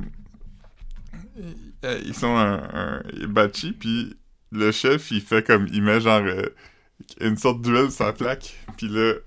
ils 2.06 2.16
sont 2.16 2.36
un, 2.36 2.64
un 2.74 3.04
hibachi, 3.14 3.74
puis 3.74 4.16
le 4.52 4.72
chef, 4.72 5.12
il 5.12 5.22
fait 5.22 5.46
comme, 5.46 5.68
il 5.72 5.82
met 5.84 6.00
genre 6.02 6.22
euh, 6.26 6.48
une 7.22 7.38
sorte 7.38 7.62
d'huile 7.62 7.92
sur 7.92 8.06
la 8.06 8.14
plaque, 8.14 8.56
puis 8.78 8.88
là, 8.88 9.00
euh, 9.02 9.22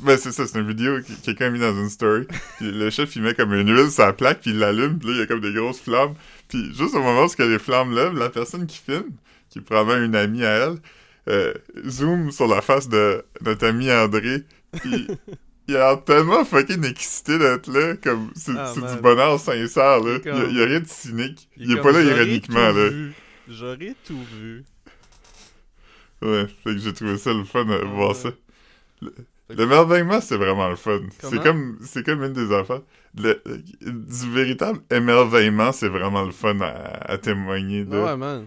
ben 0.00 0.16
c'est 0.18 0.32
ça, 0.32 0.46
c'est 0.46 0.58
une 0.58 0.68
vidéo 0.68 1.00
que 1.00 1.12
quelqu'un 1.24 1.46
a 1.46 1.50
mis 1.50 1.60
dans 1.60 1.74
une 1.74 1.88
story, 1.88 2.26
puis 2.58 2.70
le 2.72 2.90
chef, 2.90 3.14
il 3.16 3.22
met 3.22 3.34
comme 3.34 3.54
une 3.54 3.68
huile 3.74 3.90
sur 3.90 4.04
la 4.04 4.12
plaque, 4.12 4.40
puis 4.40 4.50
il 4.50 4.58
l'allume, 4.58 4.98
puis 4.98 5.08
là, 5.08 5.14
il 5.14 5.18
y 5.20 5.22
a 5.22 5.26
comme 5.26 5.40
des 5.40 5.52
grosses 5.52 5.80
flammes, 5.80 6.14
puis 6.48 6.66
juste 6.74 6.94
au 6.94 7.02
moment 7.02 7.24
où 7.26 7.42
les 7.42 7.58
flammes 7.58 7.94
lèvent, 7.94 8.14
la 8.14 8.30
personne 8.30 8.66
qui 8.66 8.78
filme, 8.78 9.10
qui 9.50 9.60
est 9.60 9.62
probablement 9.62 10.04
une 10.04 10.16
amie 10.16 10.44
à 10.44 10.50
elle, 10.50 10.76
euh, 11.28 11.54
zoom 11.88 12.30
sur 12.32 12.46
la 12.48 12.60
face 12.60 12.88
de 12.88 13.24
notre 13.40 13.66
ami 13.66 13.90
André, 13.90 14.42
il 15.68 15.76
a 15.76 15.96
tellement 15.96 16.44
fucking 16.44 16.84
excité 16.84 17.38
d'être 17.38 17.70
là, 17.72 17.96
comme 17.96 18.30
c'est 18.34 18.52
Ah, 18.56 18.72
du 18.74 19.00
bonheur 19.00 19.38
sincère, 19.40 20.00
là. 20.00 20.18
Il 20.24 20.28
est 20.28 20.32
Il 20.32 20.38
y 20.38 20.40
a, 20.40 20.44
il 20.50 20.56
y 20.58 20.62
a 20.62 20.66
rien 20.66 20.80
de 20.80 20.86
cynique. 20.86 21.48
Il, 21.56 21.70
est 21.72 21.74
comme, 21.76 21.82
pas 21.82 21.92
là 21.92 22.02
ironiquement, 22.02 22.72
là. 22.72 22.90
J'aurais 23.48 23.94
tout 24.06 24.22
vu. 24.32 24.64
Ouais, 26.22 26.46
fait 26.46 26.70
que 26.74 26.78
j'ai 26.78 26.92
trouvé 26.92 27.18
ça 27.18 27.32
le 27.32 27.44
fun 27.44 27.64
de 27.64 27.80
Ah, 27.82 27.84
voir 27.84 28.08
ouais. 28.10 28.14
ça. 28.14 28.30
Le, 29.02 29.12
l'émerveillement, 29.50 30.20
c'est 30.22 30.36
vraiment 30.36 30.68
le 30.68 30.76
fun. 30.76 31.00
C'est 31.18 31.42
comme, 31.42 31.78
c'est 31.84 32.04
comme 32.04 32.22
une 32.24 32.32
des 32.32 32.52
affaires. 32.54 32.80
Le- 33.16 33.42
du 33.82 34.30
véritable 34.32 34.80
émerveillement, 34.90 35.70
c'est 35.72 35.88
vraiment 35.88 36.22
le 36.24 36.32
fun 36.32 36.58
à, 36.60 37.12
à 37.12 37.18
témoigner 37.18 37.84
de. 37.84 37.96
Ah 37.98 38.04
ouais, 38.12 38.16
man. 38.16 38.46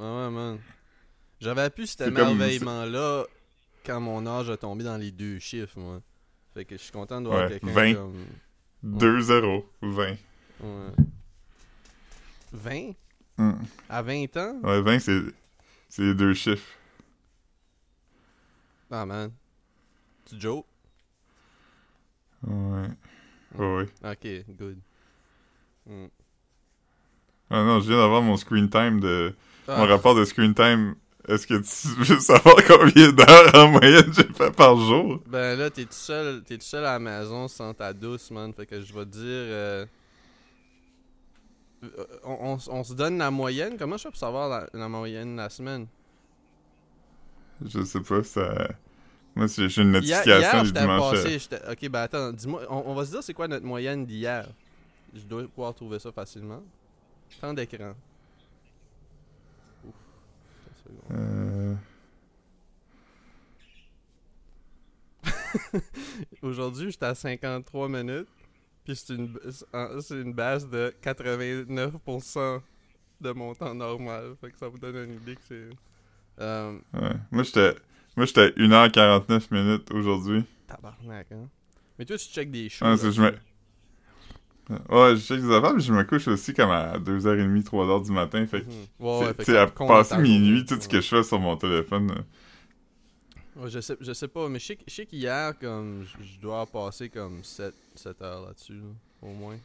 Ah 0.00 0.24
ouais, 0.24 0.30
man. 0.30 0.58
J'avais 1.40 1.68
pu 1.70 1.86
cet 1.86 2.02
émerveillement-là 2.02 3.24
quand 3.84 4.00
mon 4.00 4.26
âge 4.26 4.50
a 4.50 4.56
tombé 4.56 4.84
dans 4.84 4.96
les 4.96 5.10
deux 5.10 5.38
chiffres, 5.38 5.78
moi. 5.78 6.00
Fait 6.54 6.64
que 6.64 6.76
je 6.76 6.82
suis 6.82 6.92
content 6.92 7.20
de 7.20 7.28
voir 7.28 7.44
Ouais, 7.44 7.58
quelqu'un 7.60 7.72
20. 7.72 7.94
comme... 7.94 8.26
2-0, 8.84 9.64
20. 9.82 10.16
Ouais. 10.60 10.92
20? 12.52 12.92
Mm. 13.38 13.52
À 13.88 14.02
20 14.02 14.36
ans? 14.36 14.60
Ouais, 14.62 14.82
20, 14.82 14.98
c'est, 14.98 15.20
c'est 15.88 16.02
les 16.02 16.14
deux 16.14 16.34
chiffres. 16.34 16.66
Ah, 18.90 19.06
man. 19.06 19.30
Tu 20.26 20.38
Joe? 20.38 20.62
Ouais. 22.46 22.88
Ouais, 23.56 23.76
ouais. 23.76 23.88
Ok, 24.12 24.56
good. 24.58 24.78
Mm. 25.86 26.06
Ah 27.50 27.64
non, 27.64 27.80
je 27.80 27.88
viens 27.88 27.98
d'avoir 27.98 28.22
mon 28.22 28.36
screen 28.36 28.68
time 28.68 29.00
de. 29.00 29.34
Ah, 29.68 29.78
Mon 29.78 29.86
rapport 29.86 30.14
de 30.14 30.24
screen 30.24 30.54
time. 30.54 30.94
Est-ce 31.28 31.46
que 31.46 31.54
tu 31.54 32.02
veux 32.02 32.18
savoir 32.20 32.56
combien 32.66 33.12
d'heures 33.12 33.54
en 33.54 33.68
moyenne 33.68 34.12
j'ai 34.12 34.24
fait 34.24 34.50
par 34.50 34.76
jour? 34.76 35.20
Ben 35.26 35.56
là, 35.58 35.70
t'es 35.70 35.84
tout 35.84 35.92
seul, 35.92 36.42
t'es 36.42 36.58
tout 36.58 36.64
seul 36.64 36.84
à 36.84 36.94
la 36.94 36.98
maison 36.98 37.46
sans 37.48 37.72
ta 37.74 37.92
douce, 37.92 38.30
man. 38.30 38.52
Fait 38.52 38.66
que 38.66 38.80
je 38.80 38.92
vais 38.92 39.04
te 39.04 39.10
dire. 39.10 39.22
euh, 39.24 39.86
On, 42.24 42.36
on 42.40 42.56
s- 42.56 42.68
on 42.70 42.84
se 42.84 42.94
donne 42.94 43.18
la 43.18 43.30
moyenne? 43.30 43.76
Comment 43.78 43.96
je 43.96 44.02
fais 44.04 44.08
pour 44.10 44.18
savoir 44.18 44.48
la, 44.48 44.68
la 44.72 44.88
moyenne 44.88 45.32
de 45.32 45.40
la 45.42 45.50
semaine? 45.50 45.86
Je 47.64 47.82
sais 47.84 48.00
pas, 48.00 48.22
ça. 48.24 48.68
Moi, 49.34 49.46
j'ai 49.46 49.80
une 49.82 49.92
notification 49.92 50.38
hier 50.38 50.64
dimanche. 50.64 51.12
passé. 51.22 51.38
Ok, 51.70 51.88
ben 51.88 52.00
attends, 52.02 52.32
dis-moi. 52.32 52.62
On, 52.68 52.82
on 52.86 52.94
va 52.94 53.04
se 53.04 53.10
dire 53.12 53.22
c'est 53.22 53.34
quoi 53.34 53.48
notre 53.48 53.64
moyenne 53.66 54.04
d'hier? 54.06 54.48
Je 55.14 55.22
dois 55.22 55.44
pouvoir 55.48 55.74
trouver 55.74 55.98
ça 55.98 56.12
facilement. 56.12 56.62
Temps 57.40 57.54
d'écran. 57.54 57.94
Ouf. 59.84 59.94
Attends 60.54 60.70
une 60.70 60.96
seconde. 60.96 61.01
Euh, 61.12 61.74
Aujourd'hui, 66.42 66.90
j'étais 66.90 67.06
à 67.06 67.14
53 67.14 67.88
minutes. 67.88 68.28
Puis 68.84 68.96
c'est 68.96 69.14
une, 69.14 69.38
c'est 70.00 70.20
une 70.20 70.32
base 70.32 70.68
de 70.68 70.92
89% 71.02 72.60
de 73.20 73.30
mon 73.30 73.54
temps 73.54 73.74
normal. 73.74 74.34
Fait 74.40 74.50
que 74.50 74.58
ça 74.58 74.68
vous 74.68 74.78
donne 74.78 74.96
une 74.96 75.14
idée 75.16 75.36
que 75.36 75.42
c'est. 75.48 75.68
Euh, 76.40 76.78
ouais. 76.94 77.12
Moi, 77.30 77.42
j'étais. 77.44 77.74
Moi, 78.16 78.26
j'étais 78.26 78.40
à 78.40 78.48
1h49 78.50 79.46
minutes 79.54 79.90
aujourd'hui. 79.92 80.44
tabarnak, 80.66 81.30
hein. 81.32 81.48
Mais 81.98 82.04
toi, 82.04 82.16
tu 82.18 82.26
check 82.28 82.50
des 82.50 82.68
choses. 82.68 83.10
Je 83.10 83.22
me- 83.22 83.34
Ouais, 84.70 85.16
je 85.16 85.20
sais 85.20 85.36
des 85.36 85.50
affaires, 85.52 85.74
mais 85.74 85.80
je 85.80 85.92
me 85.92 86.04
couche 86.04 86.28
aussi 86.28 86.54
comme 86.54 86.70
à 86.70 86.98
2h30, 86.98 87.62
3h 87.64 88.04
du 88.04 88.12
matin. 88.12 88.46
Fait 88.46 88.62
que. 88.62 88.66
Ouais, 88.66 88.72
c'est- 88.98 89.04
ouais, 89.04 89.26
fait 89.26 89.32
tu 89.32 89.36
que 89.38 89.44
sais, 89.44 89.52
ça 89.54 89.62
à 89.62 89.66
passer 89.66 90.18
minuit, 90.18 90.64
tout 90.64 90.80
ce 90.80 90.88
que 90.88 91.00
je 91.00 91.08
fais 91.08 91.22
sur 91.22 91.38
mon 91.40 91.56
téléphone. 91.56 92.10
euh, 92.12 92.22
Ouais, 93.54 93.68
je, 93.68 93.80
sais, 93.80 93.96
je 94.00 94.12
sais 94.14 94.28
pas, 94.28 94.48
mais 94.48 94.58
je 94.58 94.66
sais, 94.66 94.76
que- 94.76 94.84
je 94.88 94.94
sais 94.94 95.04
qu'hier, 95.06 95.58
comme, 95.58 96.04
je 96.04 96.24
je 96.24 96.38
dois 96.40 96.64
passer 96.64 97.10
comme 97.10 97.44
7, 97.44 97.74
7 97.94 98.22
heures 98.22 98.46
là-dessus, 98.46 98.74
là, 98.74 98.88
au 99.20 99.32
moins. 99.34 99.58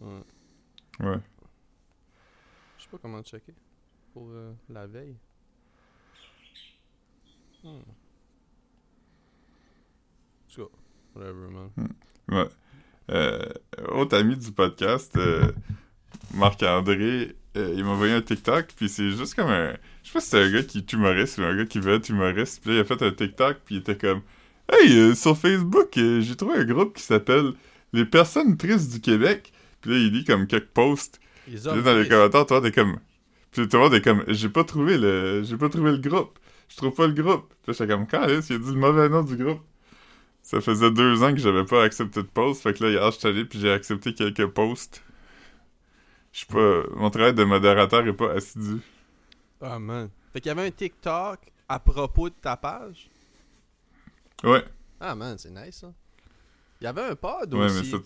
Ouais. 0.00 0.20
Ouais. 1.00 1.18
Je 2.78 2.82
sais 2.82 2.88
pas 2.90 2.98
comment 3.00 3.22
checker 3.22 3.54
pour 4.12 4.28
euh, 4.30 4.52
la 4.70 4.86
veille. 4.88 5.14
Hmm. 7.62 7.68
En 7.68 7.82
tout 10.52 10.66
cas, 10.66 10.72
whatever, 11.14 11.48
man. 11.50 11.70
Ouais. 12.28 12.48
Euh, 13.10 13.38
autre 13.92 14.16
ami 14.16 14.36
du 14.36 14.50
podcast, 14.52 15.12
euh, 15.16 15.52
Marc-André, 16.34 17.36
euh, 17.56 17.74
il 17.76 17.84
m'a 17.84 17.90
envoyé 17.90 18.14
un 18.14 18.22
TikTok, 18.22 18.68
puis 18.76 18.88
c'est 18.88 19.10
juste 19.10 19.34
comme 19.34 19.50
un... 19.50 19.72
Je 20.02 20.08
sais 20.08 20.12
pas 20.12 20.20
si 20.20 20.28
c'est 20.30 20.42
un 20.42 20.50
gars 20.50 20.62
qui 20.62 20.78
est 20.78 20.92
humoriste 20.92 21.38
ou 21.38 21.42
un 21.42 21.56
gars 21.56 21.66
qui 21.66 21.80
veut 21.80 21.94
être 21.94 22.08
humoriste, 22.08 22.62
puis 22.62 22.70
là, 22.70 22.76
il 22.76 22.80
a 22.80 22.84
fait 22.84 23.02
un 23.02 23.10
TikTok, 23.10 23.58
puis 23.64 23.76
il 23.76 23.78
était 23.78 23.96
comme... 23.96 24.22
Hey, 24.72 25.14
sur 25.14 25.36
Facebook, 25.36 25.90
j'ai 25.94 26.36
trouvé 26.36 26.56
un 26.56 26.64
groupe 26.64 26.96
qui 26.96 27.02
s'appelle 27.02 27.52
Les 27.92 28.06
personnes 28.06 28.56
tristes 28.56 28.90
du 28.92 29.00
Québec. 29.00 29.52
Puis 29.82 29.90
là, 29.90 29.98
il 29.98 30.10
lit 30.10 30.24
comme 30.24 30.46
quelques 30.46 30.68
posts. 30.68 31.20
Puis 31.44 31.56
là, 31.62 31.82
dans 31.82 31.98
les 31.98 32.08
commentaires, 32.08 32.46
toi, 32.46 32.62
t'es 32.62 32.72
comme... 32.72 32.98
Puis 33.50 33.68
tout 33.68 33.76
le 33.76 33.82
monde 33.82 33.94
est 33.94 34.00
comme... 34.00 34.24
J'ai 34.28 34.48
pas 34.48 34.64
trouvé 34.64 34.96
le... 34.96 35.42
J'ai 35.44 35.58
pas 35.58 35.68
trouvé 35.68 35.92
le 35.92 35.98
groupe. 35.98 36.38
Je 36.68 36.76
trouve 36.76 36.94
pas 36.94 37.06
le 37.06 37.12
groupe. 37.12 37.52
Puis 37.62 37.74
j'étais 37.74 37.86
comme... 37.86 38.06
Quand 38.06 38.24
il 38.26 38.36
a 38.36 38.40
dit 38.40 38.52
le 38.52 38.72
mauvais 38.72 39.10
nom 39.10 39.22
du 39.22 39.36
groupe. 39.36 39.60
Ça 40.44 40.60
faisait 40.60 40.90
deux 40.90 41.22
ans 41.22 41.32
que 41.32 41.38
j'avais 41.38 41.64
pas 41.64 41.82
accepté 41.82 42.22
de 42.22 42.28
post. 42.28 42.62
Fait 42.62 42.74
que 42.74 42.84
là, 42.84 42.90
hier, 42.90 43.10
je 43.10 43.18
suis 43.18 43.28
allé 43.28 43.46
puis 43.46 43.58
j'ai 43.58 43.72
accepté 43.72 44.12
quelques 44.12 44.46
posts. 44.48 45.02
Je 46.32 46.38
suis 46.40 46.46
pas... 46.46 46.82
Mon 46.96 47.08
travail 47.08 47.32
de 47.32 47.44
modérateur 47.44 48.06
est 48.06 48.12
pas 48.12 48.32
assidu. 48.32 48.80
Ah, 49.62 49.78
man. 49.78 50.10
Fait 50.34 50.42
qu'il 50.42 50.50
y 50.50 50.52
avait 50.52 50.66
un 50.66 50.70
TikTok 50.70 51.40
à 51.66 51.78
propos 51.78 52.28
de 52.28 52.34
ta 52.34 52.58
page? 52.58 53.08
Ouais. 54.42 54.62
Ah, 55.00 55.14
man, 55.14 55.38
c'est 55.38 55.50
nice, 55.50 55.76
ça. 55.76 55.90
Il 56.78 56.84
y 56.84 56.86
avait 56.88 57.04
un 57.04 57.16
pod 57.16 57.54
Ouais, 57.54 57.64
aussi. 57.64 57.90
mais 57.92 57.98
ça... 57.98 58.04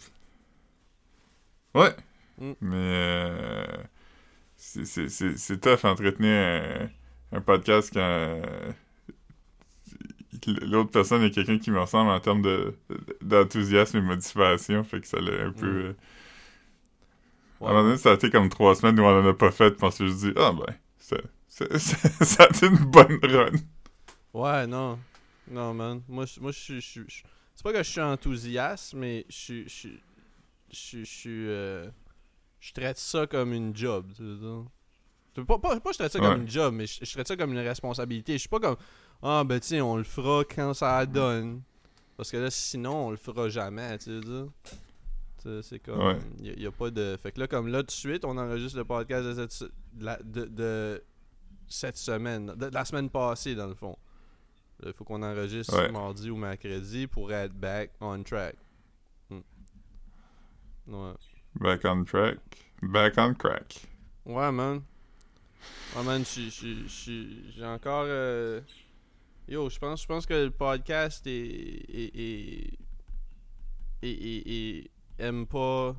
Ouais. 1.75 1.97
Mm. 2.39 2.53
Mais... 2.61 2.77
Euh... 2.77 3.77
C'est 4.57 5.61
tough 5.61 5.85
entretenir 5.85 6.31
un, 7.33 7.37
un 7.37 7.41
podcast 7.41 7.91
quand... 7.93 8.43
l'autre 10.47 10.91
personne 10.91 11.23
est 11.23 11.31
quelqu'un 11.31 11.59
qui 11.59 11.71
me 11.71 11.81
ressemble 11.81 12.11
en 12.11 12.21
termes 12.21 12.43
de 12.43 12.75
d'enthousiasme 13.23 13.99
et 13.99 14.01
motivation, 14.01 14.85
fait 14.85 15.01
que 15.01 15.07
ça 15.07 15.21
l'a 15.21 15.45
un 15.47 15.53
peu... 15.53 15.67
Mm. 15.67 15.77
euh, 15.87 15.93
Ouais. 17.61 17.67
À 17.67 17.71
un 17.71 17.75
moment 17.75 17.85
donné, 17.89 17.97
ça 17.99 18.13
a 18.13 18.15
été 18.15 18.31
comme 18.31 18.49
trois 18.49 18.77
semaines 18.77 19.01
où 19.01 19.03
on 19.03 19.21
en 19.21 19.27
a 19.27 19.35
pas 19.35 19.51
fait, 19.51 19.75
on 19.83 19.91
s'est 19.91 20.07
juste 20.07 20.21
dit, 20.27 20.33
ah 20.37 20.53
ben, 20.53 20.73
c'est- 20.97 21.25
c'est- 21.49 21.77
c'est- 21.79 22.25
ça 22.25 22.45
a 22.45 22.49
été 22.49 22.67
une 22.67 22.77
bonne 22.77 23.19
run. 23.25 23.51
Ouais, 24.33 24.65
non. 24.69 24.97
Non, 25.51 25.75
man. 25.75 26.01
Moi, 26.09 26.25
je- 26.27 26.39
moi 26.39 26.53
je 26.53 26.79
je 26.79 27.01
je- 27.09 27.23
C'est 27.57 27.65
pas 27.65 27.73
que 27.73 27.79
je 27.83 27.91
suis 27.91 28.01
enthousiaste, 28.01 28.95
mais 28.95 29.27
je 29.29 29.35
suis. 29.35 29.69
Je. 29.69 29.89
Je. 30.71 31.05
Je 31.05 31.29
euh, 31.31 31.91
je 32.61 32.73
traite 32.73 32.99
ça 32.99 33.27
comme 33.27 33.53
une 33.53 33.75
job, 33.77 34.07
tu. 34.17 34.23
C'est 35.35 35.45
Pas, 35.45 35.59
pas, 35.59 35.81
pas 35.81 35.91
je 35.93 35.99
traite 35.99 36.13
ça 36.13 36.21
Ouais. 36.21 36.29
comme 36.29 36.43
une 36.43 36.49
job, 36.49 36.75
mais 36.75 36.87
je, 36.87 37.05
je 37.05 37.11
traite 37.13 37.27
ça 37.27 37.37
comme 37.37 37.51
une 37.53 37.59
responsabilité. 37.59 38.35
Je 38.35 38.39
suis 38.39 38.49
pas 38.49 38.61
comme. 38.61 38.77
Ah, 39.23 39.43
ben, 39.45 39.59
tu 39.61 39.69
sais, 39.69 39.81
on 39.81 39.97
le 39.97 40.05
fera 40.05 40.45
quand 40.45 40.75
ça 40.75 41.05
donne. 41.07 41.63
Parce 42.17 42.31
que 42.31 42.37
là, 42.37 42.51
sinon, 42.51 43.07
on 43.07 43.11
le 43.11 43.17
fera 43.17 43.49
jamais, 43.49 43.97
tu 43.99 44.11
veux 44.11 44.21
dire. 44.21 45.63
C'est 45.63 45.79
comme. 45.79 45.99
Ouais. 46.01 46.19
Il 46.41 46.61
y, 46.61 46.67
a 46.67 46.71
pas 46.73 46.91
de. 46.91 47.17
Fait 47.23 47.33
que 47.33 47.41
là, 47.41 47.47
comme 47.47 47.69
là, 47.69 47.79
tout 47.81 47.87
de 47.87 47.91
suite, 47.93 48.25
on 48.25 48.37
enregistre 48.37 48.77
le 48.77 48.85
podcast 48.85 49.25
de 49.25 49.35
cette, 49.47 49.71
de 49.95 50.05
la- 50.05 50.23
de, 50.23 50.45
de 50.45 51.03
cette 51.69 51.97
semaine. 51.97 52.47
De, 52.47 52.55
de 52.69 52.75
la 52.75 52.85
semaine 52.85 53.09
passée, 53.09 53.55
dans 53.55 53.67
le 53.69 53.75
fond. 53.75 53.97
Il 54.85 54.93
faut 54.93 55.05
qu'on 55.05 55.23
enregistre 55.23 55.77
Ouais. 55.77 55.91
mardi 55.91 56.29
ou 56.31 56.37
mercredi 56.37 57.07
pour 57.07 57.33
être 57.33 57.53
back 57.55 57.93
on 58.01 58.23
track. 58.23 58.57
Hmm. 59.31 59.41
Ouais. 60.89 61.13
Back 61.55 61.81
on 61.85 62.05
track. 62.05 62.39
Back 62.83 63.15
on 63.17 63.35
crack. 63.35 63.87
Ouais, 64.27 64.53
man. 64.53 64.83
Ouais, 65.97 66.03
man, 66.05 66.25
j'ai 66.27 67.65
encore. 67.65 68.05
euh, 68.07 68.61
Yo, 69.49 69.71
je 69.71 69.79
pense, 69.79 70.03
je 70.03 70.07
pense 70.07 70.27
que 70.27 70.35
le 70.35 70.51
podcast 70.51 71.27
est. 71.27 71.31
est, 71.33 72.77
est, 74.03 74.91
aime 75.19 75.47
pas. 75.47 75.97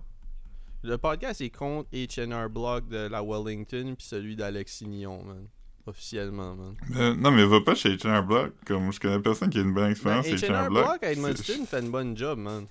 Le 0.83 0.97
podcast 0.97 1.41
est 1.41 1.49
contre 1.49 1.89
HNR 1.91 2.47
Block 2.49 2.87
de 2.87 3.07
la 3.07 3.23
Wellington 3.23 3.95
puis 3.97 4.05
celui 4.05 4.35
d'Alexis 4.35 4.85
Nyon, 4.87 5.23
man. 5.23 5.47
Officiellement, 5.87 6.55
man. 6.55 6.75
Euh, 6.95 7.15
non, 7.15 7.31
mais 7.31 7.43
va 7.43 7.59
pas 7.61 7.73
chez 7.73 7.95
H&R 7.95 8.23
Block. 8.23 8.53
Comme 8.67 8.93
je 8.93 8.99
connais 8.99 9.19
personne 9.19 9.49
qui 9.49 9.57
a 9.57 9.61
une 9.61 9.73
bonne 9.73 9.85
Ben, 9.85 9.91
expérience 9.91 10.25
chez 10.27 10.35
H&R 10.35 10.51
H&R 10.51 10.69
Block 10.69 10.85
Block. 10.85 11.03
à 11.03 11.11
Edmundston 11.11 11.65
fait 11.65 11.79
une 11.79 11.91
bonne 11.91 12.15
job, 12.15 12.37
man. 12.37 12.67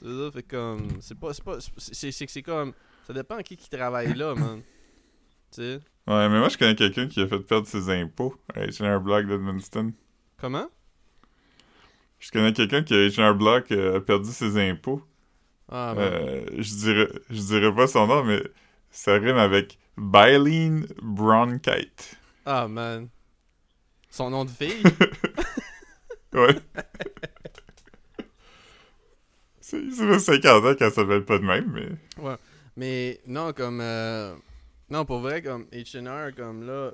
C'est 0.00 0.46
comme. 0.46 0.88
C'est 1.00 1.18
pas. 1.18 1.34
C'est 1.34 1.44
pas. 1.44 1.58
C'est 1.76 2.42
comme. 2.42 2.72
Ça 3.06 3.12
dépend 3.12 3.38
qui 3.38 3.56
qui 3.56 3.68
travaille 3.68 4.14
là, 4.14 4.34
man. 4.36 4.62
Tu 5.50 5.62
sais? 5.62 5.80
Ouais, 6.06 6.28
mais 6.28 6.38
moi, 6.38 6.48
je 6.48 6.56
connais 6.56 6.74
quelqu'un 6.74 7.06
qui 7.08 7.20
a 7.20 7.26
fait 7.26 7.40
perdre 7.40 7.66
ses 7.66 7.90
impôts 7.90 8.34
à 8.54 8.64
H&R 8.66 9.00
Block 9.00 9.26
d'Edmundston. 9.26 9.92
Comment? 10.42 10.66
Je 12.18 12.32
connais 12.32 12.52
quelqu'un 12.52 12.82
qui, 12.82 12.94
H&R 12.94 13.36
Block, 13.36 13.70
euh, 13.70 13.98
a 13.98 14.00
perdu 14.00 14.28
ses 14.32 14.58
impôts. 14.58 15.00
Ah, 15.70 15.94
man. 15.96 16.04
Euh, 16.12 16.44
je 16.58 16.74
dirais, 16.74 17.08
je 17.30 17.40
dirais 17.40 17.72
pas 17.72 17.86
son 17.86 18.08
nom, 18.08 18.24
mais 18.24 18.42
ça 18.90 19.12
rime 19.14 19.36
avec 19.36 19.78
Bylene 19.96 20.88
Bronchite. 21.00 22.16
Ah, 22.44 22.66
man. 22.66 23.08
Son 24.10 24.30
nom 24.30 24.44
de 24.44 24.50
fille? 24.50 24.82
Ouais. 26.34 26.56
C'est 29.60 29.90
ça 29.90 30.06
fait 30.08 30.18
50 30.18 30.64
ans 30.64 30.74
qu'elle 30.74 30.90
s'appelle 30.90 31.26
pas 31.26 31.38
de 31.38 31.44
même, 31.44 31.70
mais... 31.70 31.88
Mais 32.74 33.20
non, 33.26 33.52
comme. 33.52 33.80
euh, 33.82 34.34
Non, 34.88 35.04
pour 35.04 35.18
vrai, 35.20 35.42
comme 35.42 35.66
HNR, 35.74 36.34
comme 36.34 36.66
là. 36.66 36.92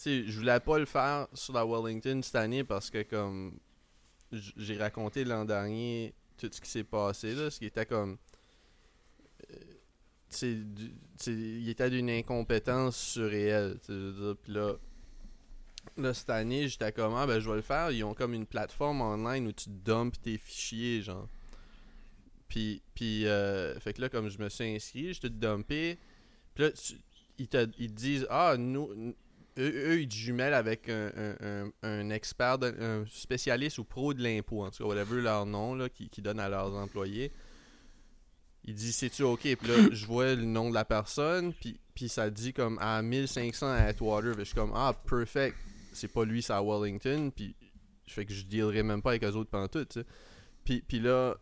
Sais, 0.00 0.24
je 0.26 0.38
voulais 0.38 0.60
pas 0.60 0.78
le 0.78 0.86
faire 0.86 1.28
sur 1.34 1.52
la 1.52 1.66
Wellington 1.66 2.22
cette 2.22 2.36
année 2.36 2.64
parce 2.64 2.88
que, 2.88 3.02
comme. 3.02 3.58
J'ai 4.32 4.78
raconté 4.78 5.24
l'an 5.24 5.44
dernier 5.44 6.14
tout 6.38 6.48
ce 6.50 6.58
qui 6.58 6.70
s'est 6.70 6.84
passé, 6.84 7.34
là. 7.34 7.50
Ce 7.50 7.58
qui 7.58 7.66
était 7.66 7.84
comme. 7.84 8.16
euh, 10.42 10.56
il 11.26 11.68
était 11.68 11.90
d'une 11.90 12.08
incompétence 12.08 12.96
surréelle. 12.96 13.78
Puis 13.86 14.54
là. 14.54 14.76
Là, 15.98 16.14
cette 16.14 16.30
année, 16.30 16.66
j'étais 16.66 16.92
comme, 16.92 17.12
ah, 17.14 17.26
ben, 17.26 17.38
je 17.38 17.50
vais 17.50 17.56
le 17.56 17.62
faire. 17.62 17.90
Ils 17.90 18.02
ont 18.02 18.14
comme 18.14 18.32
une 18.32 18.46
plateforme 18.46 19.02
online 19.02 19.48
où 19.48 19.52
tu 19.52 19.68
dumpes 19.68 20.18
tes 20.22 20.38
fichiers, 20.38 21.02
genre. 21.02 21.28
Puis, 22.48 22.80
puis 22.94 23.26
euh, 23.26 23.78
fait 23.80 23.92
que 23.92 24.00
là, 24.00 24.08
comme 24.08 24.30
je 24.30 24.38
me 24.38 24.48
suis 24.48 24.64
inscrit, 24.64 25.12
je 25.12 25.20
t'ai 25.20 25.28
dumpé. 25.28 25.98
Puis 26.54 26.64
là, 26.64 26.70
ils, 27.36 27.48
te, 27.48 27.68
ils 27.78 27.90
te 27.90 27.96
disent, 28.00 28.26
ah, 28.30 28.56
nous, 28.56 29.14
eux, 29.62 30.00
ils 30.00 30.08
te 30.08 30.14
jumellent 30.14 30.54
avec 30.54 30.88
un, 30.88 31.70
un, 31.82 32.10
expert, 32.10 32.58
un 32.62 33.04
spécialiste 33.10 33.78
ou 33.78 33.84
pro 33.84 34.14
de 34.14 34.22
l'impôt, 34.22 34.64
en 34.64 34.70
tout 34.70 34.82
cas, 34.82 34.88
whatever 34.88 35.20
leur 35.20 35.46
nom, 35.46 35.74
là, 35.74 35.88
qui, 35.88 36.08
donnent 36.22 36.40
à 36.40 36.48
leurs 36.48 36.74
employés. 36.74 37.32
Il 38.64 38.74
dit, 38.74 38.92
c'est-tu 38.92 39.22
OK? 39.22 39.40
Puis 39.42 39.68
là, 39.68 39.88
je 39.92 40.06
vois 40.06 40.34
le 40.34 40.44
nom 40.44 40.68
de 40.68 40.74
la 40.74 40.84
personne, 40.84 41.52
puis, 41.54 41.78
puis 41.94 42.08
ça 42.08 42.30
dit 42.30 42.52
comme 42.52 42.78
à 42.80 43.02
1500 43.02 43.66
à 43.66 43.74
Atwater. 43.76 44.34
Je 44.38 44.44
suis 44.44 44.54
comme, 44.54 44.72
ah, 44.74 44.94
perfect. 45.06 45.56
C'est 45.92 46.08
pas 46.08 46.24
lui, 46.24 46.42
c'est 46.42 46.52
à 46.52 46.62
Wellington. 46.62 47.32
Puis 47.34 47.56
je 48.06 48.12
fais 48.12 48.26
que 48.26 48.32
je 48.32 48.44
dealerai 48.44 48.82
même 48.82 49.02
pas 49.02 49.10
avec 49.10 49.24
eux 49.24 49.32
autres 49.32 49.50
pendant 49.50 49.68
tout. 49.68 49.86
Puis, 50.64 50.82
puis 50.82 51.00
là, 51.00 51.36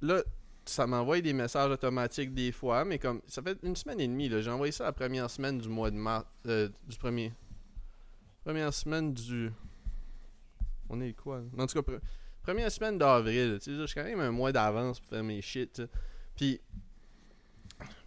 là, 0.00 0.22
ça 0.64 0.86
m'envoie 0.86 1.20
des 1.20 1.32
messages 1.32 1.70
automatiques 1.70 2.32
des 2.34 2.52
fois, 2.52 2.84
mais 2.84 2.98
comme 2.98 3.20
ça 3.26 3.42
fait 3.42 3.58
une 3.62 3.76
semaine 3.76 4.00
et 4.00 4.06
demie, 4.06 4.30
j'ai 4.30 4.50
envoyé 4.50 4.72
ça 4.72 4.84
la 4.84 4.92
première 4.92 5.28
semaine 5.28 5.58
du 5.58 5.68
mois 5.68 5.90
de 5.90 5.96
mars, 5.96 6.24
euh, 6.46 6.68
du 6.88 6.96
premier, 6.96 7.32
première 8.44 8.72
semaine 8.72 9.12
du, 9.12 9.50
on 10.88 11.00
est 11.00 11.12
quoi 11.14 11.38
là? 11.38 11.62
En 11.62 11.66
tout 11.66 11.82
cas, 11.82 11.92
pre- 11.92 12.00
première 12.42 12.70
semaine 12.70 12.96
d'avril, 12.96 13.58
tu 13.60 13.76
sais, 13.76 13.86
j'ai 13.86 13.94
quand 13.94 14.04
même 14.04 14.20
un 14.20 14.30
mois 14.30 14.52
d'avance 14.52 15.00
pour 15.00 15.10
faire 15.10 15.24
mes 15.24 15.42
shit, 15.42 15.82
puis, 16.36 16.60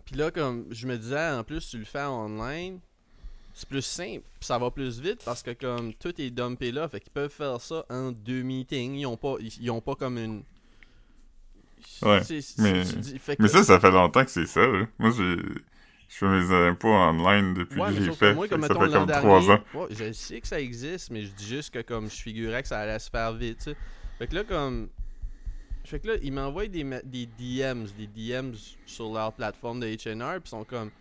puis 0.05 0.15
là 0.15 0.31
comme 0.31 0.67
je 0.71 0.87
me 0.87 0.97
disais, 0.97 1.31
en 1.31 1.43
plus 1.43 1.67
tu 1.69 1.77
le 1.77 1.85
fais 1.85 2.03
online, 2.03 2.79
c'est 3.53 3.67
plus 3.69 3.81
simple, 3.81 4.23
puis 4.39 4.47
ça 4.47 4.57
va 4.57 4.71
plus 4.71 4.99
vite 4.99 5.23
parce 5.23 5.41
que 5.43 5.51
comme 5.51 5.93
tout 5.93 6.19
est 6.21 6.29
dumpé 6.29 6.71
là, 6.71 6.87
fait 6.87 6.99
qu'ils 6.99 7.11
peuvent 7.11 7.31
faire 7.31 7.59
ça 7.59 7.85
en 7.89 8.11
deux 8.11 8.43
meetings, 8.43 8.95
ils 8.95 9.05
ont 9.05 9.17
pas, 9.17 9.35
ils, 9.39 9.61
ils 9.61 9.71
ont 9.71 9.81
pas 9.81 9.95
comme 9.95 10.17
une 10.17 10.43
Ouais, 12.01 12.21
mais- 12.59 13.35
que- 13.37 13.47
ça, 13.47 13.63
ça 13.63 13.79
fait 13.79 13.91
longtemps 13.91 14.23
que 14.25 14.31
c'est 14.31 14.45
ça, 14.47 14.65
là. 14.65 14.85
Moi, 14.99 15.11
j'ai... 15.11 15.37
Je 16.07 16.17
fais 16.17 16.27
mes 16.27 16.67
impôts 16.69 16.87
online 16.93 17.55
depuis 17.55 17.81
Ouais, 17.81 17.89
que 17.93 18.01
j'ai 18.01 18.11
fait. 18.11 18.33
moi, 18.35 18.47
comme 18.47 18.61
ça 18.61 18.67
fait 18.67 18.75
comme 18.91 19.05
dernier, 19.07 19.13
trois 19.13 19.49
ans. 19.51 19.59
ouais, 19.73 19.87
je 19.89 20.11
sais 20.13 20.39
que 20.39 20.47
ça 20.47 20.59
existe, 20.61 21.09
mais 21.09 21.23
je 21.23 21.31
dis 21.31 21.47
juste 21.47 21.73
que 21.73 21.81
comme 21.81 22.09
je 22.09 22.15
figurais 22.21 22.61
que 22.61 22.67
ça 22.67 22.79
allait 22.79 22.99
se 22.99 23.09
faire 23.09 23.33
vite. 23.33 23.71
Fait 24.19 24.27
que 24.27 24.35
là, 24.35 24.43
comme. 24.43 24.89
Fait 25.83 25.99
que 25.99 26.07
là, 26.09 26.13
ils 26.21 26.31
m'envoient 26.31 26.67
des, 26.67 26.83
des 27.03 27.25
DMs, 27.25 27.87
des 27.97 28.07
DMs 28.07 28.53
sur 28.85 29.11
leur 29.11 29.33
plateforme 29.33 29.79
de 29.79 29.87
HNR, 29.87 30.41
pis 30.41 30.49
sont 30.51 30.63
comme. 30.63 30.91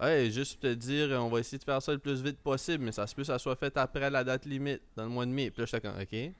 Hey, 0.00 0.30
juste 0.32 0.60
te 0.60 0.74
dire, 0.74 1.10
on 1.22 1.28
va 1.28 1.40
essayer 1.40 1.58
de 1.58 1.64
faire 1.64 1.80
ça 1.80 1.92
le 1.92 1.98
plus 1.98 2.20
vite 2.22 2.38
possible, 2.38 2.84
mais 2.84 2.92
ça 2.92 3.06
se 3.06 3.14
peut 3.14 3.22
que 3.22 3.26
ça 3.26 3.38
soit 3.38 3.56
fait 3.56 3.76
après 3.76 4.10
la 4.10 4.24
date 4.24 4.46
limite, 4.46 4.82
dans 4.96 5.04
le 5.04 5.10
mois 5.10 5.26
de 5.26 5.30
mai. 5.30 5.50
Puis 5.50 5.60
là, 5.62 5.66
j'étais 5.66 5.80
comme, 5.88 6.00
ok. 6.00 6.32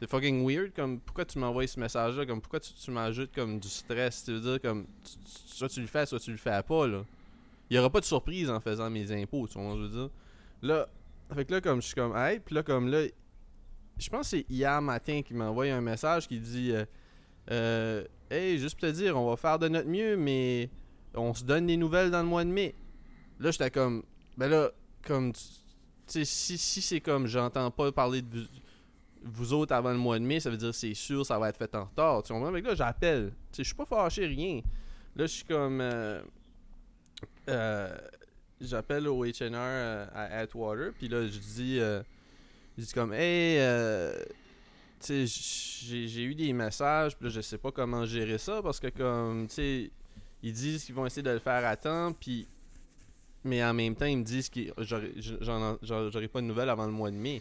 C'est 0.00 0.08
fucking 0.08 0.46
weird, 0.46 0.72
comme, 0.74 1.00
pourquoi 1.00 1.24
tu 1.24 1.38
m'envoies 1.38 1.66
ce 1.66 1.80
message-là, 1.80 2.24
comme, 2.24 2.40
pourquoi 2.40 2.60
tu, 2.60 2.72
tu 2.72 2.90
m'ajoutes 2.90 3.34
comme 3.34 3.58
du 3.58 3.68
stress, 3.68 4.24
tu 4.24 4.32
veux 4.32 4.40
dire, 4.40 4.60
comme, 4.60 4.86
soit 5.46 5.68
tu 5.68 5.80
le 5.80 5.88
fais, 5.88 6.06
soit 6.06 6.20
tu 6.20 6.30
le 6.30 6.36
fais 6.36 6.62
pas, 6.62 6.86
là. 6.86 7.04
Il 7.68 7.76
y 7.76 7.78
aura 7.78 7.90
pas 7.90 8.00
de 8.00 8.04
surprise 8.04 8.48
en 8.48 8.60
faisant 8.60 8.88
mes 8.88 9.10
impôts, 9.12 9.48
tu 9.48 9.58
vois, 9.58 9.74
je 9.76 9.82
veux 9.82 9.88
dire? 9.88 10.10
Là, 10.62 10.86
fait 11.34 11.44
que 11.44 11.54
là, 11.54 11.60
comme, 11.60 11.82
je 11.82 11.86
suis 11.86 11.94
comme, 11.94 12.16
hey, 12.16 12.38
puis 12.38 12.54
là, 12.54 12.62
comme 12.62 12.88
là, 12.88 13.06
je 13.98 14.08
pense 14.08 14.30
que 14.30 14.38
c'est 14.38 14.46
hier 14.48 14.80
matin 14.80 15.22
qu'il 15.22 15.36
m'a 15.36 15.50
envoyé 15.50 15.72
un 15.72 15.80
message 15.80 16.28
qui 16.28 16.38
dit, 16.38 16.70
euh, 16.72 16.84
euh, 17.50 18.04
hey, 18.30 18.58
juste 18.58 18.78
pour 18.78 18.88
te 18.88 18.94
dire, 18.94 19.18
on 19.18 19.28
va 19.28 19.36
faire 19.36 19.58
de 19.58 19.68
notre 19.68 19.88
mieux, 19.88 20.16
mais 20.16 20.70
on 21.14 21.34
se 21.34 21.44
donne 21.44 21.66
des 21.66 21.76
nouvelles 21.76 22.10
dans 22.10 22.22
le 22.22 22.28
mois 22.28 22.44
de 22.44 22.50
mai. 22.50 22.74
Là, 23.40 23.50
j'étais 23.50 23.70
comme, 23.70 24.04
ben 24.36 24.48
là, 24.48 24.70
comme, 25.02 25.32
tu 25.32 25.40
sais, 26.06 26.24
si, 26.24 26.56
si 26.56 26.80
c'est 26.80 27.00
comme, 27.00 27.26
j'entends 27.26 27.70
pas 27.70 27.90
parler 27.92 28.22
de 28.22 28.46
vous, 29.24 29.52
autres 29.52 29.74
avant 29.74 29.90
le 29.92 29.98
mois 29.98 30.18
de 30.18 30.24
mai, 30.24 30.40
ça 30.40 30.50
veut 30.50 30.56
dire 30.56 30.74
c'est 30.74 30.94
sûr, 30.94 31.24
ça 31.26 31.38
va 31.38 31.48
être 31.48 31.56
fait 31.58 31.74
en 31.74 31.84
retard. 31.84 32.22
Tu 32.22 32.32
comprends? 32.32 32.52
Que 32.52 32.58
là, 32.58 32.74
j'appelle. 32.74 33.32
Je 33.56 33.62
suis 33.62 33.74
pas 33.74 33.84
fâché, 33.86 34.26
rien. 34.26 34.60
Là, 35.16 35.26
je 35.26 35.32
suis 35.32 35.44
comme. 35.44 35.80
euh, 35.80 36.20
euh, 37.48 37.96
J'appelle 38.60 39.06
au 39.06 39.24
HNR 39.24 39.54
euh, 39.54 40.06
à 40.12 40.38
Atwater, 40.38 40.92
puis 40.98 41.08
là, 41.08 41.24
je 41.26 41.38
dis. 41.38 41.78
euh, 41.78 42.02
je 42.76 42.84
dis 42.84 42.92
comme, 42.92 43.12
hey, 43.12 43.56
tu 45.00 45.26
sais, 45.26 46.06
j'ai 46.06 46.22
eu 46.24 46.34
des 46.34 46.52
messages, 46.52 47.16
puis 47.16 47.26
là, 47.26 47.30
je 47.30 47.40
sais 47.40 47.58
pas 47.58 47.70
comment 47.70 48.04
gérer 48.04 48.38
ça, 48.38 48.60
parce 48.62 48.80
que, 48.80 48.88
comme, 48.88 49.46
tu 49.46 49.54
sais, 49.54 49.90
ils 50.42 50.52
disent 50.52 50.84
qu'ils 50.84 50.94
vont 50.94 51.06
essayer 51.06 51.22
de 51.22 51.30
le 51.30 51.38
faire 51.38 51.64
à 51.66 51.76
temps, 51.76 52.12
puis. 52.12 52.46
Mais 53.44 53.62
en 53.64 53.72
même 53.72 53.94
temps, 53.94 54.06
ils 54.06 54.18
me 54.18 54.24
disent 54.24 54.48
que 54.50 54.60
j'aurai 55.80 56.28
pas 56.28 56.40
de 56.40 56.46
nouvelles 56.46 56.68
avant 56.68 56.86
le 56.86 56.92
mois 56.92 57.10
de 57.12 57.16
mai. 57.16 57.40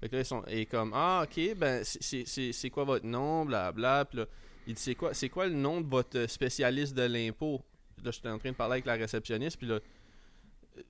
Fait 0.00 0.08
que 0.08 0.16
ils 0.16 0.24
sont 0.24 0.42
et 0.46 0.66
comme 0.66 0.92
Ah, 0.94 1.24
ok, 1.24 1.54
ben, 1.56 1.82
c'est- 1.84 2.70
quoi 2.70 2.84
votre 2.84 3.06
nom, 3.06 3.44
blablabla. 3.46 4.04
Puis 4.04 4.18
là, 4.18 4.26
il 4.66 4.74
dit 4.74 4.82
C'est 4.82 4.94
quoi, 4.94 5.14
c'est 5.14 5.28
quoi 5.28 5.46
le 5.46 5.54
nom 5.54 5.80
de 5.80 5.88
votre 5.88 6.26
spécialiste 6.28 6.94
de 6.94 7.02
l'impôt? 7.02 7.62
Là, 8.04 8.10
j'étais 8.10 8.28
en 8.28 8.38
train 8.38 8.50
de 8.50 8.56
parler 8.56 8.72
avec 8.74 8.84
la 8.86 8.94
réceptionniste, 8.94 9.56
puis 9.56 9.66
là, 9.66 9.74
euh, 10.76 10.82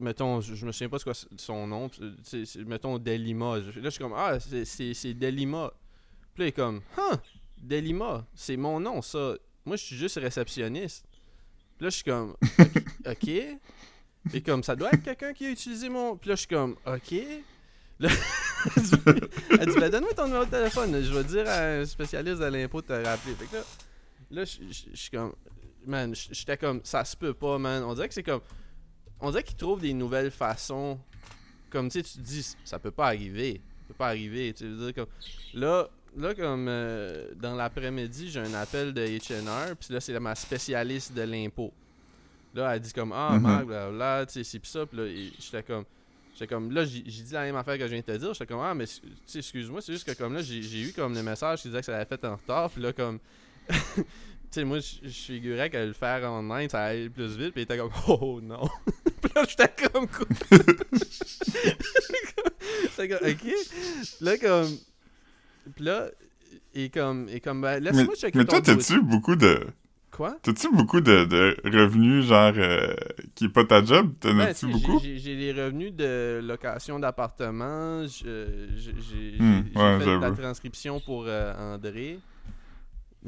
mettons, 0.00 0.40
je, 0.40 0.54
je 0.56 0.66
me 0.66 0.72
souviens 0.72 0.88
pas 0.88 0.98
quoi 0.98 1.12
son 1.36 1.66
nom, 1.68 1.88
c'est- 2.24 2.56
mettons 2.64 2.98
Delima. 2.98 3.58
Là, 3.58 3.62
je 3.76 3.88
suis 3.90 4.00
comme, 4.00 4.14
ah, 4.16 4.38
c'est- 4.40 5.14
Delima. 5.14 5.72
Puis 6.34 6.40
là, 6.42 6.44
il 6.46 6.48
est 6.48 6.52
comme, 6.52 6.82
huh, 6.96 7.16
Delima, 7.56 8.26
c'est 8.34 8.56
mon 8.56 8.80
nom, 8.80 9.02
ça. 9.02 9.34
Moi, 9.64 9.76
je 9.76 9.84
suis 9.84 9.96
juste 9.96 10.18
réceptionniste. 10.18 11.04
Puis 11.76 11.84
là, 11.84 11.90
je 11.90 11.94
suis 11.96 12.04
comme, 12.04 12.34
ok. 13.06 13.30
Puis 14.30 14.42
comme, 14.42 14.62
ça 14.64 14.74
doit 14.74 14.90
être 14.92 15.02
quelqu'un 15.04 15.32
qui 15.32 15.46
a 15.46 15.50
utilisé 15.50 15.88
mon. 15.88 16.16
Puis 16.16 16.28
là, 16.30 16.34
je 16.34 16.40
suis 16.40 16.48
comme, 16.48 16.76
ok. 16.86 17.14
elle 19.60 19.66
dit, 19.66 19.78
ben, 19.80 19.90
donne-moi 19.90 20.14
ton 20.14 20.26
numéro 20.26 20.44
de 20.44 20.50
téléphone. 20.50 21.02
Je 21.02 21.12
vais 21.12 21.24
dire 21.24 21.48
à 21.48 21.58
un 21.58 21.84
spécialiste 21.84 22.40
de 22.40 22.46
l'impôt 22.46 22.80
de 22.80 22.86
te 22.86 22.92
rappeler. 22.92 23.34
Fait 23.34 23.46
que 23.46 23.56
là, 23.56 23.62
là, 24.30 24.44
je 24.44 24.94
suis 24.94 25.10
comme, 25.10 25.32
man, 25.86 26.14
j'étais 26.14 26.56
comme, 26.56 26.80
ça 26.84 27.04
se 27.04 27.16
peut 27.16 27.34
pas, 27.34 27.58
man. 27.58 27.82
On 27.84 27.94
dirait 27.94 28.08
que 28.08 28.14
c'est 28.14 28.22
comme, 28.22 28.40
on 29.20 29.30
dirait 29.30 29.42
qu'ils 29.42 29.56
trouvent 29.56 29.80
des 29.80 29.94
nouvelles 29.94 30.30
façons. 30.30 30.98
Comme, 31.70 31.88
tu 31.88 31.98
sais, 31.98 32.02
tu 32.02 32.18
te 32.18 32.24
dis, 32.24 32.56
ça 32.64 32.78
peut 32.78 32.90
pas 32.90 33.06
arriver. 33.06 33.60
Ça 33.82 33.88
peut 33.88 33.94
pas 33.94 34.08
arriver. 34.08 34.52
Tu 34.54 34.64
veux 34.66 34.86
dire, 34.86 34.94
comme, 34.94 35.12
là, 35.54 35.88
là 36.16 36.34
comme, 36.34 36.66
euh, 36.68 37.28
dans 37.36 37.54
l'après-midi, 37.54 38.30
j'ai 38.30 38.40
un 38.40 38.54
appel 38.54 38.92
de 38.94 39.02
H&R, 39.02 39.76
puis 39.76 39.92
là, 39.92 40.00
c'est 40.00 40.18
ma 40.18 40.34
spécialiste 40.34 41.12
de 41.14 41.22
l'impôt. 41.22 41.72
Là, 42.54 42.74
elle 42.74 42.80
dit 42.80 42.92
comme, 42.92 43.12
ah, 43.12 43.32
Mhm. 43.34 43.42
Marc, 43.42 43.66
blablabla, 43.66 44.26
tu 44.26 44.32
sais, 44.32 44.44
c'est 44.44 44.58
pis 44.58 44.70
ça, 44.70 44.86
puis 44.86 44.96
là, 44.98 45.30
j'étais 45.38 45.62
comme, 45.62 45.84
j'étais 46.38 46.54
comme, 46.54 46.70
là, 46.70 46.84
j'ai 46.84 47.02
dit 47.02 47.32
la 47.32 47.42
même 47.42 47.56
affaire 47.56 47.76
que 47.76 47.84
je 47.84 47.90
viens 47.90 48.00
de 48.00 48.04
te 48.04 48.16
dire, 48.16 48.32
j'étais 48.32 48.46
comme, 48.46 48.60
ah, 48.60 48.74
mais, 48.74 48.84
excuse-moi, 49.34 49.80
c'est 49.80 49.92
juste 49.92 50.06
que, 50.06 50.16
comme, 50.16 50.34
là, 50.34 50.42
j'ai 50.42 50.80
eu, 50.80 50.92
comme, 50.92 51.14
le 51.14 51.22
message 51.22 51.62
qui 51.62 51.68
disait 51.68 51.80
que 51.80 51.86
ça 51.86 51.96
avait 51.96 52.04
fait 52.04 52.24
en 52.24 52.36
retard, 52.36 52.70
puis 52.70 52.80
là, 52.80 52.92
comme, 52.92 53.18
tu 53.68 54.04
sais, 54.50 54.64
moi, 54.64 54.78
je 54.78 55.08
figurais 55.08 55.68
que 55.68 55.78
le 55.78 55.92
faire 55.92 56.30
online, 56.30 56.68
ça 56.68 56.84
allait 56.84 57.10
plus 57.10 57.36
vite, 57.36 57.52
puis 57.52 57.62
il 57.62 57.64
était 57.64 57.76
comme, 57.76 57.90
oh 58.08 58.40
non. 58.40 58.68
puis 59.20 59.32
là, 59.34 59.44
j'étais 59.48 59.88
comme, 59.90 60.06
quoi? 60.06 60.26
J'étais 62.82 63.08
comme, 63.08 63.28
ok. 63.28 63.54
Là, 64.20 64.38
comme, 64.38 64.78
puis 65.74 65.84
là, 65.84 66.08
et 66.74 66.88
comme, 66.88 67.28
et 67.28 67.40
comme, 67.40 67.60
ben, 67.60 67.82
laisse-moi 67.82 68.14
checker 68.14 68.38
mais 68.38 68.44
toi, 68.44 68.60
t'as-tu 68.60 69.02
beaucoup 69.02 69.34
de. 69.34 69.66
Quoi? 70.18 70.36
T'as-tu 70.42 70.68
beaucoup 70.72 71.00
de, 71.00 71.24
de 71.24 71.56
revenus, 71.64 72.26
genre, 72.26 72.52
euh, 72.56 72.92
qui 73.36 73.44
est 73.44 73.48
pas 73.48 73.64
ta 73.64 73.84
job? 73.84 74.12
T'en 74.20 74.36
Ben, 74.36 74.48
as-tu 74.48 74.66
beaucoup? 74.66 74.98
j'ai- 75.00 75.36
les 75.36 75.52
revenus 75.52 75.92
de 75.94 76.40
location 76.42 76.98
d'appartement. 76.98 78.04
je- 78.06 78.66
J'ai 78.76 79.38
Hmm, 79.38 79.60
ouais, 79.78 79.98
fait 80.00 80.06
de 80.06 80.20
la 80.20 80.30
transcription 80.32 80.98
pour 81.00 81.24
euh, 81.28 81.54
André. 81.56 82.18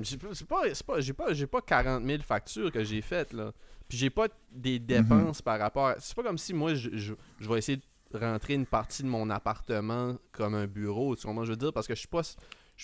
J'ai 0.01 0.17
pas, 0.17 0.29
c'est 0.33 0.47
pas, 0.47 0.63
c'est 0.73 0.87
pas, 0.87 1.01
j'ai 1.01 1.13
pas, 1.13 1.33
j'ai 1.33 1.47
pas 1.47 1.61
40 1.61 2.05
000 2.05 2.23
factures 2.23 2.71
que 2.73 2.83
j'ai 2.85 3.03
faites 3.03 3.33
là. 3.33 3.53
Puis 3.89 3.99
j'ai 3.99 4.11
pas 4.11 4.29
des 4.53 4.79
Mhm. 4.79 4.87
dépenses 4.87 5.43
par 5.43 5.59
rapport. 5.59 5.89
à- 5.89 5.97
C'est 6.01 6.15
pas 6.15 6.23
comme 6.23 6.39
si 6.39 6.55
moi 6.55 6.75
je, 6.75 6.91
je, 6.93 7.15
je 7.41 7.49
vais 7.49 7.59
essayer 7.59 7.79
de 7.79 8.19
rentrer 8.19 8.55
une 8.55 8.67
partie 8.67 9.03
de 9.03 9.09
mon 9.09 9.31
appartement 9.31 10.17
comme 10.33 10.55
un 10.55 10.67
bureau. 10.67 11.17
Tu 11.17 11.27
comprends 11.27 11.43
ce 11.43 11.47
que 11.47 11.47
je 11.47 11.53
veux 11.53 11.57
dire? 11.57 11.73
Parce 11.73 11.87
que 11.89 11.95
je 11.95 11.99
suis 12.01 12.09
pas, 12.09 12.23
je 12.23 12.29
suis 12.29 12.37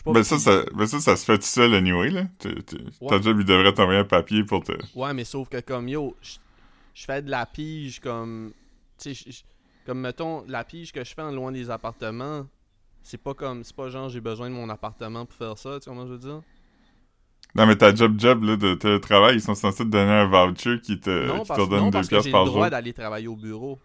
pas. 0.05 0.13
Ben 0.13 0.23
ça, 0.23 0.39
ça, 0.39 0.65
ben 0.75 0.87
ça, 0.87 1.01
ça 1.01 1.17
se 1.17 1.25
fait 1.25 1.39
tout 1.39 1.45
seul 1.45 1.75
anyway, 1.75 2.11
là. 2.11 2.25
T'es- 2.39 2.63
t'es- 2.63 2.77
Ouais. 3.01 3.09
Ta 3.09 3.21
job, 3.21 3.39
il 3.41 3.45
devrait 3.47 3.73
t'envoyer 3.75 4.01
un 4.01 4.05
papier 4.05 4.45
pour 4.45 4.63
te... 4.65 4.73
Ouais, 4.95 5.15
mais 5.15 5.25
sauf 5.25 5.49
que 5.49 5.61
comme 5.61 5.89
yo, 5.89 6.17
je 6.95 7.05
fais 7.05 7.23
de 7.23 7.31
la 7.31 7.47
pige 7.47 8.01
comme. 8.01 8.53
Tu 8.99 9.15
sais, 9.15 9.31
comme 9.85 10.01
mettons, 10.01 10.45
la 10.49 10.65
pige 10.65 10.93
que 10.93 11.05
je 11.05 11.15
fais 11.15 11.23
en 11.23 11.31
loin 11.33 11.53
des 11.53 11.71
appartements, 11.71 12.47
c'est 13.03 13.19
pas 13.23 13.35
comme. 13.35 13.63
C'est 13.65 13.77
pas 13.77 13.89
genre 13.89 14.09
j'ai 14.09 14.21
besoin 14.21 14.49
de 14.51 14.55
mon 14.55 14.69
appartement 14.69 15.27
pour 15.27 15.37
faire 15.37 15.59
ça, 15.59 15.79
tu 15.79 15.85
sais 15.85 15.91
comment 15.91 16.07
je 16.07 16.13
veux 16.13 16.19
dire? 16.19 16.41
Non, 17.55 17.67
mais 17.67 17.77
ta 17.77 17.95
job 17.95 18.19
job, 18.19 18.43
là, 18.43 18.57
de 18.57 18.75
télétravail, 18.75 19.37
ils 19.37 19.41
sont 19.41 19.55
censés 19.55 19.85
te 19.85 19.89
donner 19.89 20.11
un 20.13 20.27
voucher 20.27 20.79
qui 20.81 21.01
te, 21.01 21.27
non, 21.27 21.41
qui 21.41 21.49
parce, 21.49 21.65
te 21.65 21.71
donne 21.71 21.79
non, 21.81 21.87
deux 21.87 21.91
parce 21.93 22.07
que 22.09 22.11
piastres 22.11 22.25
j'ai 22.27 22.33
par 22.33 22.41
le 22.43 22.47
jour. 22.47 22.55
droit 22.57 22.69
d'aller 22.71 22.93
travailler 22.93 23.29
au 23.29 23.37
bureau. 23.37 23.79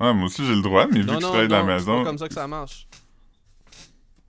Ouais, 0.00 0.12
moi 0.12 0.24
aussi, 0.26 0.44
j'ai 0.44 0.54
le 0.54 0.62
droit, 0.62 0.86
mais 0.88 1.00
vu 1.00 1.06
que 1.06 1.12
je 1.14 1.18
travaille 1.18 1.46
de 1.48 1.52
la 1.52 1.60
c'est 1.60 1.66
maison... 1.66 1.98
pas 1.98 2.04
comme 2.04 2.18
ça 2.18 2.28
que 2.28 2.34
ça 2.34 2.46
marche. 2.48 2.86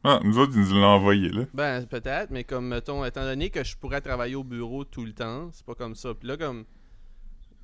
Ah, 0.04 0.20
nous 0.24 0.38
autres, 0.38 0.52
ils 0.56 0.62
nous 0.62 0.82
l'ont 0.82 0.88
envoyé, 0.88 1.30
là. 1.30 1.44
Ben, 1.54 1.86
peut-être, 1.86 2.30
mais 2.32 2.44
comme, 2.44 2.68
mettons, 2.68 3.06
étant 3.06 3.24
donné 3.24 3.50
que 3.50 3.64
je 3.64 3.78
pourrais 3.78 4.02
travailler 4.02 4.36
au 4.36 4.44
bureau 4.44 4.84
tout 4.84 5.06
le 5.06 5.14
temps, 5.14 5.50
c'est 5.54 5.66
pas 5.66 5.76
comme 5.76 5.96
ça. 5.96 6.14
Puis 6.14 6.28
là, 6.28 6.36
comme. 6.38 6.66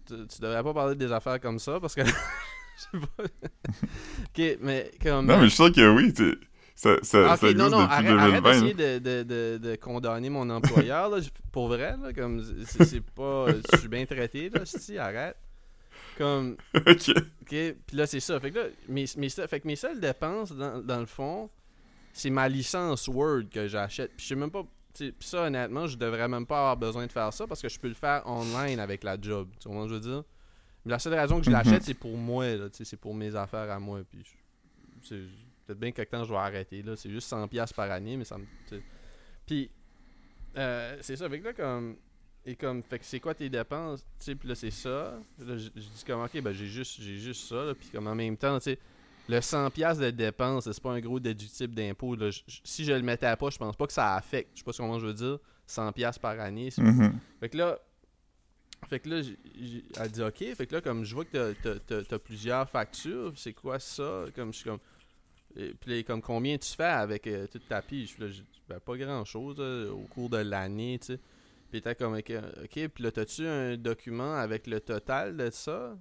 Tu, 0.07 0.13
tu 0.27 0.41
devrais 0.41 0.63
pas 0.63 0.73
parler 0.73 0.95
des 0.95 1.11
affaires 1.11 1.39
comme 1.39 1.59
ça 1.59 1.79
parce 1.79 1.95
que. 1.95 2.01
Je 2.79 2.97
sais 2.97 3.05
pas. 3.17 3.23
ok, 3.23 4.57
mais 4.61 4.91
comme. 5.01 5.25
Non, 5.25 5.37
mais 5.37 5.43
je 5.43 5.47
suis 5.49 5.55
sûr 5.57 5.71
que 5.73 5.95
oui, 5.95 6.13
t'es- 6.13 6.37
ça, 6.75 6.95
ça, 7.01 7.33
Ah, 7.33 7.35
ça 7.35 7.49
ok, 7.49 7.55
non, 7.57 7.69
non, 7.69 7.79
arrête, 7.79 8.07
2020. 8.07 8.23
arrête 8.23 8.43
d'essayer 8.43 8.73
de, 8.73 8.99
de, 8.99 9.23
de, 9.23 9.57
de 9.57 9.75
condamner 9.75 10.29
mon 10.29 10.49
employeur, 10.49 11.09
là, 11.09 11.17
pour 11.51 11.67
vrai, 11.67 11.97
là, 12.01 12.13
comme, 12.13 12.41
c'est 12.65 12.85
c'est 12.85 13.01
pas, 13.01 13.47
je 13.73 13.79
suis 13.79 13.89
bien 13.89 14.05
traité, 14.05 14.49
là, 14.49 14.61
si, 14.63 14.97
arrête. 14.97 15.35
Comme, 16.17 16.55
ok. 16.75 17.09
ok, 17.11 17.47
puis 17.49 17.75
là, 17.91 18.07
c'est 18.07 18.21
ça, 18.21 18.39
fait 18.39 18.51
que 18.51 18.59
là, 18.59 18.65
mes, 18.87 19.05
fait 19.07 19.59
que 19.59 19.67
mes 19.67 19.75
seules 19.75 19.99
dépenses, 19.99 20.53
dans, 20.53 20.79
dans 20.81 20.99
le 21.01 21.05
fond, 21.05 21.49
c'est 22.13 22.29
ma 22.29 22.47
licence 22.49 23.07
Word 23.07 23.43
que 23.51 23.67
j'achète, 23.67 24.11
puis 24.15 24.23
je 24.23 24.29
sais 24.29 24.35
même 24.35 24.51
pas, 24.51 24.63
puis 24.93 25.13
ça, 25.19 25.43
honnêtement, 25.43 25.87
je 25.87 25.97
devrais 25.97 26.27
même 26.27 26.45
pas 26.45 26.57
avoir 26.59 26.77
besoin 26.77 27.05
de 27.07 27.11
faire 27.11 27.31
ça, 27.33 27.45
parce 27.47 27.61
que 27.61 27.69
je 27.69 27.79
peux 27.79 27.87
le 27.87 27.93
faire 27.93 28.23
online 28.25 28.79
avec 28.79 29.03
la 29.03 29.19
job, 29.19 29.49
tu 29.59 29.69
vois 29.69 29.83
ce 29.83 29.87
que 29.87 29.89
je 29.89 29.93
veux 29.95 29.99
dire? 30.15 30.23
Mais 30.85 30.91
la 30.91 30.99
seule 30.99 31.13
raison 31.13 31.37
que 31.39 31.43
je 31.45 31.49
Mhm. 31.49 31.55
l'achète, 31.57 31.83
c'est 31.83 31.93
pour 31.93 32.17
moi, 32.17 32.45
c'est 32.71 32.97
pour 32.99 33.13
mes 33.13 33.35
affaires 33.35 33.69
à 33.71 33.79
moi, 33.79 33.99
puis 34.09 34.23
peut-être 35.07 35.79
bien 35.79 35.91
quelque 35.91 36.11
temps 36.11 36.23
je 36.23 36.31
vais 36.31 36.39
arrêter 36.39 36.81
là. 36.81 36.95
C'est 36.95 37.09
juste 37.09 37.27
100 37.27 37.47
pièces 37.47 37.71
par 37.73 37.89
année 37.91 38.17
mais 38.17 38.25
ça 38.25 38.37
me 38.37 38.45
puis 39.45 39.69
euh, 40.57 40.97
c'est 41.01 41.15
ça. 41.15 41.25
Avec 41.25 41.43
là 41.43 41.53
comme 41.53 41.95
et 42.45 42.55
comme 42.55 42.81
fait 42.83 42.99
que 42.99 43.05
c'est 43.05 43.19
quoi 43.19 43.33
tes 43.35 43.49
dépenses? 43.49 44.05
Puis 44.19 44.35
là 44.43 44.55
c'est 44.55 44.71
ça. 44.71 45.19
Là 45.39 45.57
je 45.57 45.69
dis 45.69 46.03
comme 46.05 46.21
ok 46.21 46.41
ben 46.41 46.51
j'ai 46.53 46.65
juste 46.65 46.99
juste 47.01 47.47
ça 47.47 47.63
là, 47.65 47.75
puis 47.75 47.89
comme 47.89 48.07
en 48.07 48.15
même 48.15 48.35
temps 48.37 48.57
tu 48.57 48.63
sais 48.71 48.79
le 49.29 49.39
100 49.41 49.69
pièces 49.71 49.97
de 49.99 50.09
dépenses 50.09 50.69
c'est 50.69 50.81
pas 50.83 50.91
un 50.91 50.99
gros 50.99 51.19
déductible 51.19 51.73
d'impôt 51.75 52.17
si 52.63 52.83
je 52.83 52.91
le 52.91 53.01
mettais 53.03 53.27
à 53.27 53.37
pas 53.37 53.49
je 53.49 53.57
pense 53.57 53.75
pas 53.77 53.87
que 53.87 53.93
ça 53.93 54.15
affecte 54.15 54.49
je 54.55 54.59
sais 54.59 54.63
pas 54.65 54.71
comment 54.75 54.99
je 54.99 55.05
veux 55.05 55.13
dire 55.13 55.37
100 55.67 55.91
pièces 55.93 56.17
par 56.19 56.37
année 56.39 56.69
Mhm. 56.77 57.13
fait 57.39 57.49
que 57.49 57.57
là, 57.57 57.79
fait 58.87 58.99
que 59.01 59.09
là, 59.09 59.21
elle 59.99 60.11
dit 60.11 60.23
OK. 60.23 60.55
Fait 60.55 60.65
que 60.65 60.73
là, 60.75 60.81
comme 60.81 61.03
je 61.03 61.13
vois 61.13 61.25
que 61.25 61.51
t'as- 61.53 61.53
t'as- 61.61 61.79
t'as 61.79 62.01
t'as 62.03 62.17
plusieurs 62.17 62.67
factures, 62.69 63.33
c'est 63.35 63.51
quoi 63.53 63.77
ça? 63.77 64.23
Comme 64.33 64.51
je 64.53 64.59
suis 64.59 64.69
comme. 64.69 64.79
Et 65.57 65.73
puis 65.73 66.03
comme 66.05 66.21
combien 66.21 66.57
tu 66.57 66.69
fais 66.73 66.83
avec 66.85 67.27
euh, 67.27 67.45
toute 67.47 67.67
ta 67.67 67.81
pige? 67.81 68.15
Puis 68.15 68.23
là, 68.23 68.29
ben, 68.69 68.79
pas 68.79 68.95
grand 68.95 69.25
chose 69.25 69.59
au 69.59 70.07
cours 70.09 70.29
de 70.29 70.37
l'année, 70.37 70.97
tu 70.99 71.07
sais. 71.07 71.19
Puis 71.69 71.81
t'es 71.81 71.93
comme 71.93 72.15
OK, 72.15 72.31
OK, 72.63 72.87
puis 72.87 73.03
là, 73.03 73.11
t'as-tu 73.11 73.45
un 73.45 73.75
document 73.77 74.33
avec 74.35 74.65
le 74.65 74.79
total 74.79 75.35
de 75.35 75.49
ça? 75.51 75.95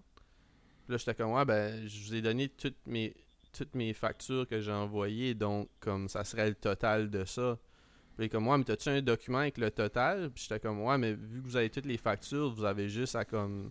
Puis 0.88 0.94
là, 0.94 0.96
j'étais 0.96 1.14
comme 1.14 1.32
ouais, 1.32 1.44
ben, 1.44 1.86
je 1.86 2.02
vous 2.02 2.14
ai 2.14 2.22
donné 2.22 2.48
toutes 2.48 2.86
mes 2.86 3.14
toutes 3.52 3.74
mes 3.74 3.92
factures 3.92 4.48
que 4.48 4.58
j'ai 4.58 4.72
envoyées, 4.72 5.34
donc 5.34 5.68
comme 5.80 6.08
ça 6.08 6.24
serait 6.24 6.48
le 6.48 6.54
total 6.54 7.10
de 7.10 7.26
ça. 7.26 7.58
Puis 8.16 8.30
comme, 8.30 8.48
ouais, 8.48 8.56
mais 8.56 8.64
t'as-tu 8.64 8.88
un 8.88 9.02
document 9.02 9.40
avec 9.40 9.58
le 9.58 9.70
total? 9.70 10.30
Puis 10.30 10.44
j'étais 10.44 10.60
comme, 10.60 10.80
ouais, 10.82 10.96
mais 10.96 11.12
vu 11.12 11.42
que 11.42 11.46
vous 11.46 11.56
avez 11.56 11.68
toutes 11.68 11.84
les 11.84 11.98
factures, 11.98 12.50
vous 12.54 12.64
avez 12.64 12.88
juste 12.88 13.16
à 13.16 13.26
comme 13.26 13.70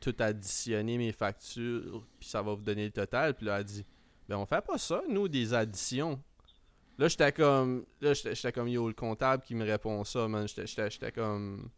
tout 0.00 0.16
additionner 0.18 0.98
mes 0.98 1.12
factures, 1.12 2.04
puis 2.18 2.28
ça 2.28 2.42
va 2.42 2.54
vous 2.54 2.62
donner 2.62 2.86
le 2.86 2.90
total. 2.90 3.34
Puis 3.34 3.46
là, 3.46 3.60
elle 3.60 3.64
dit, 3.64 3.86
ben 4.28 4.36
on 4.36 4.44
fait 4.44 4.64
pas 4.64 4.76
ça, 4.76 5.02
nous, 5.08 5.28
des 5.28 5.54
additions. 5.54 6.20
Là, 6.98 7.06
j'étais 7.06 7.30
comme, 7.30 7.86
là, 8.00 8.12
j'étais 8.12 8.50
comme, 8.50 8.66
yo, 8.66 8.88
le 8.88 8.94
comptable 8.94 9.44
qui 9.44 9.54
me 9.54 9.64
répond 9.64 10.02
ça, 10.02 10.26
man. 10.26 10.48
J'étais 10.48 11.12
comme... 11.12 11.70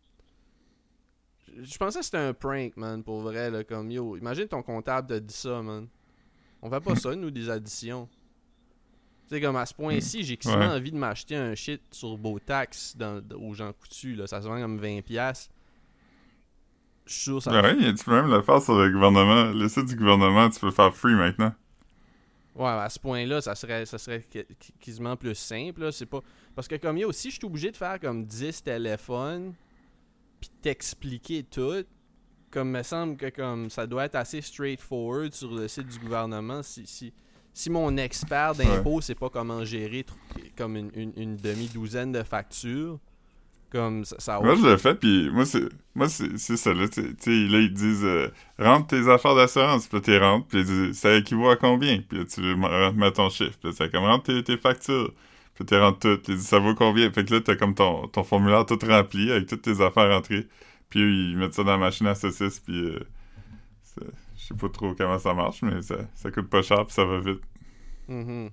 Je- 1.62 1.76
pensais 1.78 1.98
que 2.00 2.04
c'était 2.04 2.18
un 2.18 2.34
prank, 2.34 2.76
man, 2.76 3.02
pour 3.02 3.20
vrai, 3.20 3.50
là, 3.50 3.64
comme, 3.64 3.90
yo, 3.90 4.16
imagine 4.16 4.46
ton 4.48 4.62
comptable 4.62 5.08
te 5.08 5.18
dit 5.18 5.34
ça, 5.34 5.62
man. 5.62 5.86
On 6.62 6.70
fait 6.70 6.80
pas 6.80 6.96
ça, 6.96 7.14
nous, 7.14 7.30
des 7.30 7.48
additions. 7.50 8.08
Tu 9.28 9.34
sais, 9.34 9.40
comme 9.40 9.56
à 9.56 9.66
ce 9.66 9.74
point-ci, 9.74 10.22
j'ai 10.24 10.36
quasiment 10.36 10.60
Ouais. 10.68 10.76
envie 10.76 10.92
de 10.92 10.96
m'acheter 10.96 11.36
un 11.36 11.54
shit 11.54 11.82
sur 11.92 12.16
Beautax 12.16 12.96
dans, 12.96 13.20
aux 13.40 13.54
gens 13.54 13.72
coutus, 13.72 14.16
là. 14.16 14.26
Ça 14.26 14.40
se 14.40 14.46
vend 14.48 14.60
comme 14.60 14.78
20$. 14.78 15.48
Je 17.06 17.12
suis 17.12 17.22
sûr 17.22 17.42
ça. 17.42 17.52
Ouais, 17.62 17.76
tu 17.94 18.04
peux 18.04 18.12
même 18.12 18.30
le 18.30 18.42
faire 18.42 18.60
sur 18.60 18.76
le 18.76 18.90
gouvernement. 18.90 19.52
Le 19.52 19.68
site 19.68 19.86
du 19.86 19.96
gouvernement, 19.96 20.48
tu 20.50 20.58
peux 20.58 20.66
le 20.66 20.72
faire 20.72 20.94
free 20.94 21.14
maintenant. 21.14 21.52
Ouais, 22.56 22.66
à 22.68 22.88
ce 22.88 22.98
point-là, 22.98 23.40
ça 23.40 23.54
serait, 23.54 23.84
ça 23.86 23.98
serait 23.98 24.24
quasiment 24.80 25.16
plus 25.16 25.34
simple. 25.34 25.82
là. 25.82 25.92
C'est 25.92 26.06
pas... 26.06 26.20
Parce 26.54 26.66
que 26.66 26.74
comme 26.76 26.96
il 26.96 27.00
y 27.00 27.04
a 27.04 27.06
aussi, 27.06 27.30
je 27.30 27.36
suis 27.36 27.44
obligé 27.46 27.70
de 27.70 27.76
faire 27.76 28.00
comme 28.00 28.24
10 28.24 28.62
téléphones, 28.62 29.52
puis 30.48 30.60
t'expliquer 30.62 31.42
tout. 31.44 31.84
Comme 32.50 32.70
me 32.70 32.82
semble 32.82 33.16
que 33.16 33.28
comme 33.28 33.70
ça 33.70 33.86
doit 33.86 34.04
être 34.06 34.14
assez 34.14 34.40
straightforward 34.40 35.32
sur 35.34 35.52
le 35.52 35.68
site 35.68 35.88
du 35.88 35.98
gouvernement. 35.98 36.62
Si, 36.62 36.86
si, 36.86 37.12
si 37.52 37.70
mon 37.70 37.96
expert 37.96 38.54
d'impôt 38.54 39.00
sait 39.00 39.14
pas 39.14 39.28
comment 39.28 39.64
gérer 39.64 40.06
comme 40.56 40.76
une, 40.76 40.90
une- 40.94 41.12
une 41.16 41.36
demi-douzaine 41.36 42.12
de 42.12 42.22
factures, 42.22 42.98
comme 43.70 44.04
ça, 44.04 44.16
ça 44.20 44.40
Moi, 44.40 44.54
je 44.54 44.64
l'ai 44.66 44.78
fait, 44.78 44.94
puis 44.94 45.28
moi, 45.30 45.44
c'est 45.44 45.64
moi 45.94 46.08
c'est 46.08 46.38
c'est 46.38 46.56
ça, 46.56 46.72
là. 46.72 46.88
Tu 46.88 47.02
sais, 47.02 47.08
tu 47.14 47.16
sais, 47.18 47.52
là, 47.52 47.58
ils 47.58 47.72
disent 47.74 48.04
euh, 48.04 48.28
rentre 48.58 48.86
tes 48.86 49.08
affaires 49.10 49.34
d'assurance, 49.34 49.88
puis 49.88 50.00
t'es 50.00 50.18
rentres, 50.18 50.46
puis 50.46 50.94
ça 50.94 51.14
équivaut 51.16 51.50
à 51.50 51.56
combien? 51.56 52.00
Puis 52.00 52.18
là, 52.18 52.24
tu 52.24 52.40
mets 52.96 53.12
ton 53.12 53.28
chiffre, 53.28 53.58
puis 53.60 53.72
c'est 53.76 53.90
comme 53.90 54.04
rentre 54.04 54.24
tes, 54.26 54.42
tes 54.44 54.56
factures, 54.56 55.12
puis 55.56 55.64
t'es 55.64 55.76
ils 56.04 56.36
disent 56.36 56.46
ça 56.46 56.58
vaut 56.58 56.74
combien? 56.74 57.10
Fait 57.10 57.24
que 57.24 57.34
là, 57.34 57.40
t'as 57.40 57.56
comme 57.56 57.74
ton, 57.74 58.06
ton 58.08 58.22
formulaire 58.24 58.66
tout 58.66 58.78
rempli 58.86 59.32
avec 59.32 59.48
toutes 59.48 59.62
tes 59.62 59.80
affaires 59.80 60.10
rentrées. 60.10 60.46
Puis 60.90 61.00
eux, 61.00 61.10
ils 61.10 61.36
mettent 61.36 61.54
ça 61.54 61.64
dans 61.64 61.72
la 61.72 61.78
machine 61.78 62.06
à 62.06 62.14
saucisses, 62.14 62.60
puis 62.60 62.78
euh, 62.78 63.00
je 64.36 64.44
sais 64.44 64.54
pas 64.54 64.68
trop 64.68 64.94
comment 64.94 65.18
ça 65.18 65.32
marche, 65.32 65.62
mais 65.62 65.80
ça, 65.80 65.96
ça 66.14 66.30
coûte 66.30 66.48
pas 66.50 66.60
cher, 66.62 66.84
puis 66.84 66.94
ça 66.94 67.04
va 67.06 67.20
vite. 67.20 67.40
Mhm. 68.06 68.50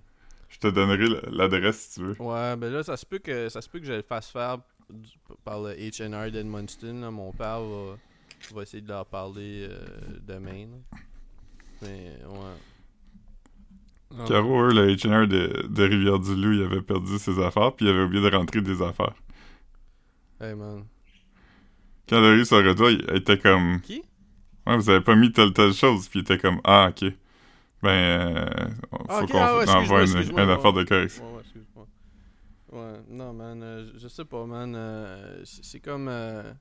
Je 0.48 0.60
te 0.60 0.68
donnerai 0.68 1.08
l'adresse 1.30 1.80
si 1.90 2.00
tu 2.00 2.06
veux. 2.06 2.22
Ouais, 2.22 2.56
ben 2.56 2.72
là, 2.72 2.84
ça 2.84 2.96
se 2.96 3.06
peut 3.06 3.20
que 3.20 3.50
ça 3.50 3.62
se 3.62 3.68
peut 3.70 3.80
que 3.80 3.86
je 3.86 3.94
le 3.94 4.02
fasse 4.02 4.30
faire 4.30 4.60
par 5.44 5.62
le 5.62 5.74
H&R 5.74 6.32
d'Edmundston. 6.32 7.12
Mon 7.12 7.34
père 7.34 7.62
va, 7.62 7.98
va 8.54 8.62
essayer 8.62 8.82
de 8.82 8.88
leur 8.88 9.06
parler 9.06 9.68
euh, 9.70 9.88
demain. 10.26 10.68
là. 10.68 11.00
Mais, 11.82 12.18
ouais. 12.26 12.73
Caro, 14.28 14.62
eux, 14.64 14.74
le 14.74 14.88
H&R 14.96 15.28
de, 15.28 15.68
de 15.68 15.84
Rivière-du-Loup, 15.84 16.54
il 16.54 16.64
avait 16.64 16.82
perdu 16.82 17.18
ses 17.18 17.40
affaires, 17.44 17.74
puis 17.74 17.86
il 17.86 17.90
avait 17.90 18.04
oublié 18.04 18.30
de 18.30 18.36
rentrer 18.36 18.62
des 18.62 18.82
affaires. 18.82 19.16
Hey, 20.40 20.56
man. 20.56 20.86
Quand 22.08 22.18
elle 22.18 22.26
a 22.26 22.36
eu 22.36 22.46
son 22.46 22.58
retour, 22.58 22.90
il 22.90 23.06
était 23.16 23.38
comme... 23.38 23.82
Qui? 23.82 24.04
Ouais, 24.68 24.78
vous 24.78 24.90
avez 24.90 25.02
pas 25.02 25.16
mis 25.16 25.32
telle 25.32 25.54
telle 25.54 25.74
chose, 25.74 26.08
puis 26.08 26.20
il 26.20 26.22
était 26.24 26.38
comme... 26.38 26.60
Ah, 26.64 26.90
ok. 26.90 27.12
Ben, 27.82 27.90
euh, 27.90 28.46
faut 28.92 28.98
Ah, 29.10 29.22
ok, 29.24 29.32
qu'on 29.32 29.38
ah 29.40 29.58
ouais, 29.58 29.70
envoie 29.70 30.04
une, 30.06 30.18
affaire 30.50 30.74
de 30.74 30.84
correction. 30.84 31.24
Ouais, 31.36 31.42
ouais, 32.72 33.00
non, 33.10 33.34
man, 33.34 33.62
euh, 33.62 33.92
je- 33.98 34.08
sais 34.08 34.26
pas, 34.26 34.46
man. 34.46 34.74
euh, 34.76 35.42
c'est 35.44 35.82
comme. 35.82 36.08
euh, 36.08 36.54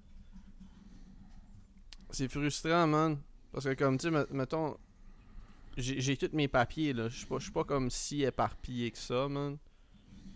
c'est 2.11 2.29
frustrant, 2.31 2.87
man. 2.88 3.19
Parce 3.53 3.67
que, 3.67 3.75
comme, 3.75 3.99
tu 3.99 4.09
sais, 4.09 4.11
met- 4.11 4.27
mettons. 4.33 4.77
J'ai 5.76 6.16
tous 6.16 6.35
mes 6.35 6.48
papiers, 6.48 6.92
là. 6.92 7.08
Je 7.08 7.16
suis 7.18 7.26
pas, 7.26 7.38
pas 7.54 7.64
comme 7.64 7.90
si 7.90 8.22
éparpillé 8.22 8.90
que 8.90 8.98
ça, 8.98 9.28
man. 9.28 9.56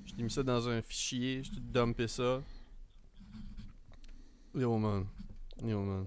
J'ai 0.07 0.23
mis 0.23 0.31
ça 0.31 0.43
dans 0.43 0.69
un 0.69 0.81
fichier, 0.83 1.43
j'ai 1.43 1.51
tout 1.51 1.61
dumpé 1.61 2.09
ça. 2.09 2.43
Yo, 4.55 4.79
man. 4.79 5.07
Yo, 5.63 5.83
man. 5.83 6.07